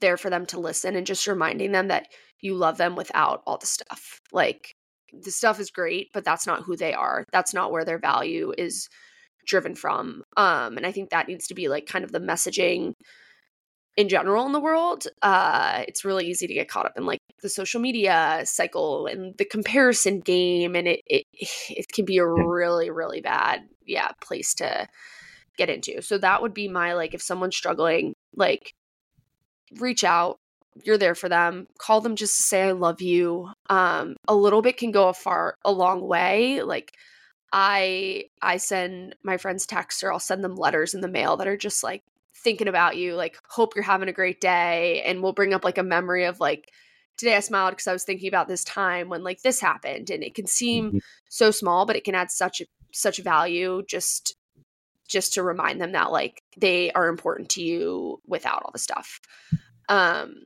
[0.00, 2.08] there for them to listen and just reminding them that
[2.40, 4.20] you love them without all the stuff.
[4.32, 4.74] Like
[5.12, 7.24] the stuff is great, but that's not who they are.
[7.32, 8.88] That's not where their value is
[9.46, 10.22] driven from.
[10.36, 12.92] Um, and I think that needs to be like kind of the messaging
[13.96, 15.06] in general in the world.
[15.22, 19.36] Uh, it's really easy to get caught up in like the social media cycle and
[19.38, 21.24] the comparison game and it it,
[21.70, 24.86] it can be a really really bad yeah place to
[25.56, 28.72] get into so that would be my like if someone's struggling like
[29.78, 30.38] reach out
[30.84, 34.62] you're there for them call them just to say i love you um a little
[34.62, 36.92] bit can go a far a long way like
[37.52, 41.48] i i send my friends texts or i'll send them letters in the mail that
[41.48, 42.02] are just like
[42.34, 45.78] thinking about you like hope you're having a great day and we'll bring up like
[45.78, 46.70] a memory of like
[47.16, 50.22] today I smiled because I was thinking about this time when like this happened and
[50.22, 50.98] it can seem mm-hmm.
[51.28, 52.62] so small but it can add such
[52.92, 54.35] such value just
[55.08, 59.20] just to remind them that like they are important to you without all the stuff.
[59.88, 60.44] Um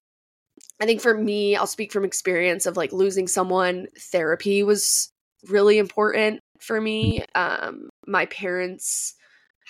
[0.81, 5.13] I think for me, I'll speak from experience of like losing someone, therapy was
[5.49, 7.25] really important for me.
[7.35, 9.15] Um my parents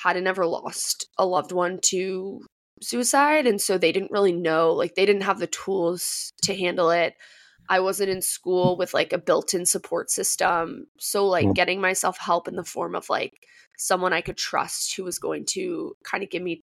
[0.02, 2.40] hadn't ever lost a loved one to
[2.82, 6.90] suicide and so they didn't really know like they didn't have the tools to handle
[6.90, 7.14] it
[7.68, 11.54] i wasn't in school with like a built-in support system so like mm.
[11.54, 13.39] getting myself help in the form of like
[13.80, 16.62] someone i could trust who was going to kind of give me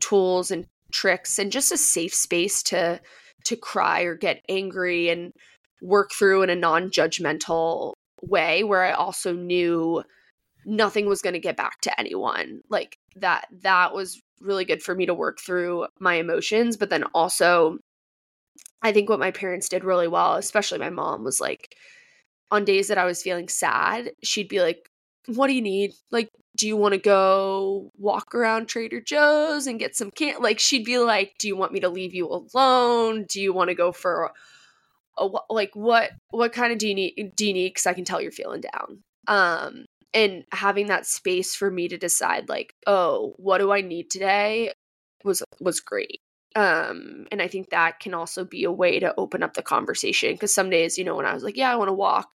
[0.00, 3.00] tools and tricks and just a safe space to
[3.44, 5.32] to cry or get angry and
[5.80, 10.02] work through in a non-judgmental way where i also knew
[10.66, 12.60] nothing was going to get back to anyone.
[12.68, 17.02] Like that that was really good for me to work through my emotions but then
[17.12, 17.78] also
[18.82, 21.74] i think what my parents did really well especially my mom was like
[22.52, 24.88] on days that i was feeling sad she'd be like
[25.28, 25.92] what do you need?
[26.10, 30.58] Like do you want to go walk around trader joe's and get some can like
[30.58, 33.24] she'd be like do you want me to leave you alone?
[33.24, 34.32] Do you want to go for
[35.16, 37.94] a, a like what what kind of do you need do you need because i
[37.94, 39.02] can tell you're feeling down.
[39.26, 44.10] Um and having that space for me to decide like oh what do i need
[44.10, 44.72] today?
[45.24, 46.20] was was great.
[46.56, 50.32] Um and i think that can also be a way to open up the conversation
[50.32, 52.28] because some days you know when i was like yeah i want to walk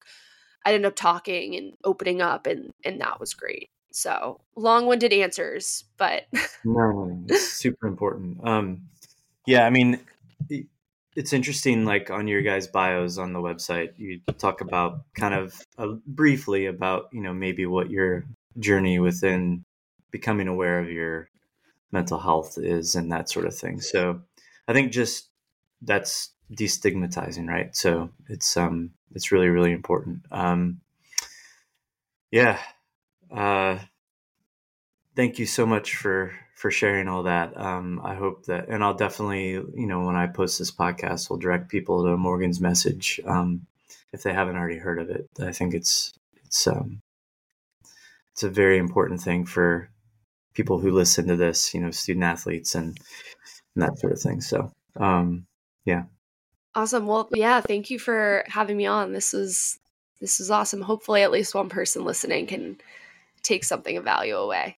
[0.65, 5.85] i ended up talking and opening up and and that was great so long-winded answers
[5.97, 6.23] but
[6.65, 8.37] no super important.
[8.43, 8.83] Um
[9.45, 9.99] yeah i mean
[11.15, 15.61] it's interesting like on your guys bios on the website you talk about kind of
[15.77, 18.25] uh, briefly about you know maybe what your
[18.59, 19.63] journey within
[20.11, 21.29] becoming aware of your
[21.91, 23.79] mental health is and that sort of thing.
[23.79, 24.21] So
[24.67, 25.29] i think just
[25.81, 27.75] that's destigmatizing right?
[27.75, 30.25] So it's um it's really really important.
[30.31, 30.81] Um
[32.31, 32.59] yeah
[33.33, 33.79] uh
[35.15, 37.59] thank you so much for for sharing all that.
[37.59, 41.39] Um, I hope that, and I'll definitely, you know, when I post this podcast, we'll
[41.39, 43.65] direct people to Morgan's message um,
[44.13, 45.27] if they haven't already heard of it.
[45.39, 46.13] I think it's
[46.45, 47.01] it's um,
[48.31, 49.89] it's a very important thing for
[50.53, 52.97] people who listen to this, you know, student athletes and,
[53.75, 54.39] and that sort of thing.
[54.39, 55.45] So, um,
[55.85, 56.03] yeah.
[56.75, 57.07] Awesome.
[57.07, 59.11] Well, yeah, thank you for having me on.
[59.11, 59.79] This was
[60.21, 60.81] this was awesome.
[60.81, 62.77] Hopefully, at least one person listening can
[63.43, 64.77] take something of value away.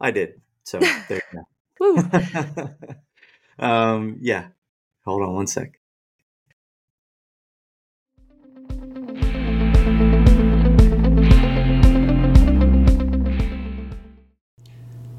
[0.00, 0.40] I did.
[0.64, 0.78] So
[1.08, 1.44] there you
[1.78, 2.74] go.
[3.58, 4.48] um, yeah.
[5.04, 5.78] Hold on one sec.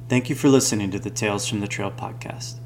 [0.09, 2.59] Thank you for listening to the Tales from the Trail podcast.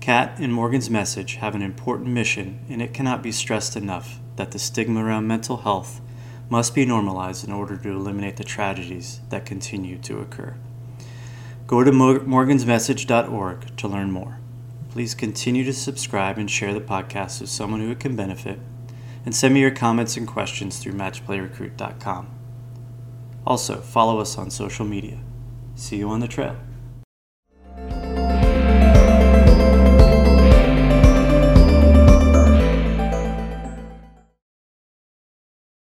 [0.00, 4.52] Kat and Morgan's message have an important mission, and it cannot be stressed enough that
[4.52, 6.00] the stigma around mental health
[6.48, 10.54] must be normalized in order to eliminate the tragedies that continue to occur.
[11.66, 14.38] Go to morgansmessage.org to learn more.
[14.90, 18.60] Please continue to subscribe and share the podcast with someone who it can benefit,
[19.24, 22.28] and send me your comments and questions through matchplayrecruit.com.
[23.44, 25.18] Also, follow us on social media.
[25.74, 26.56] See you on the trail.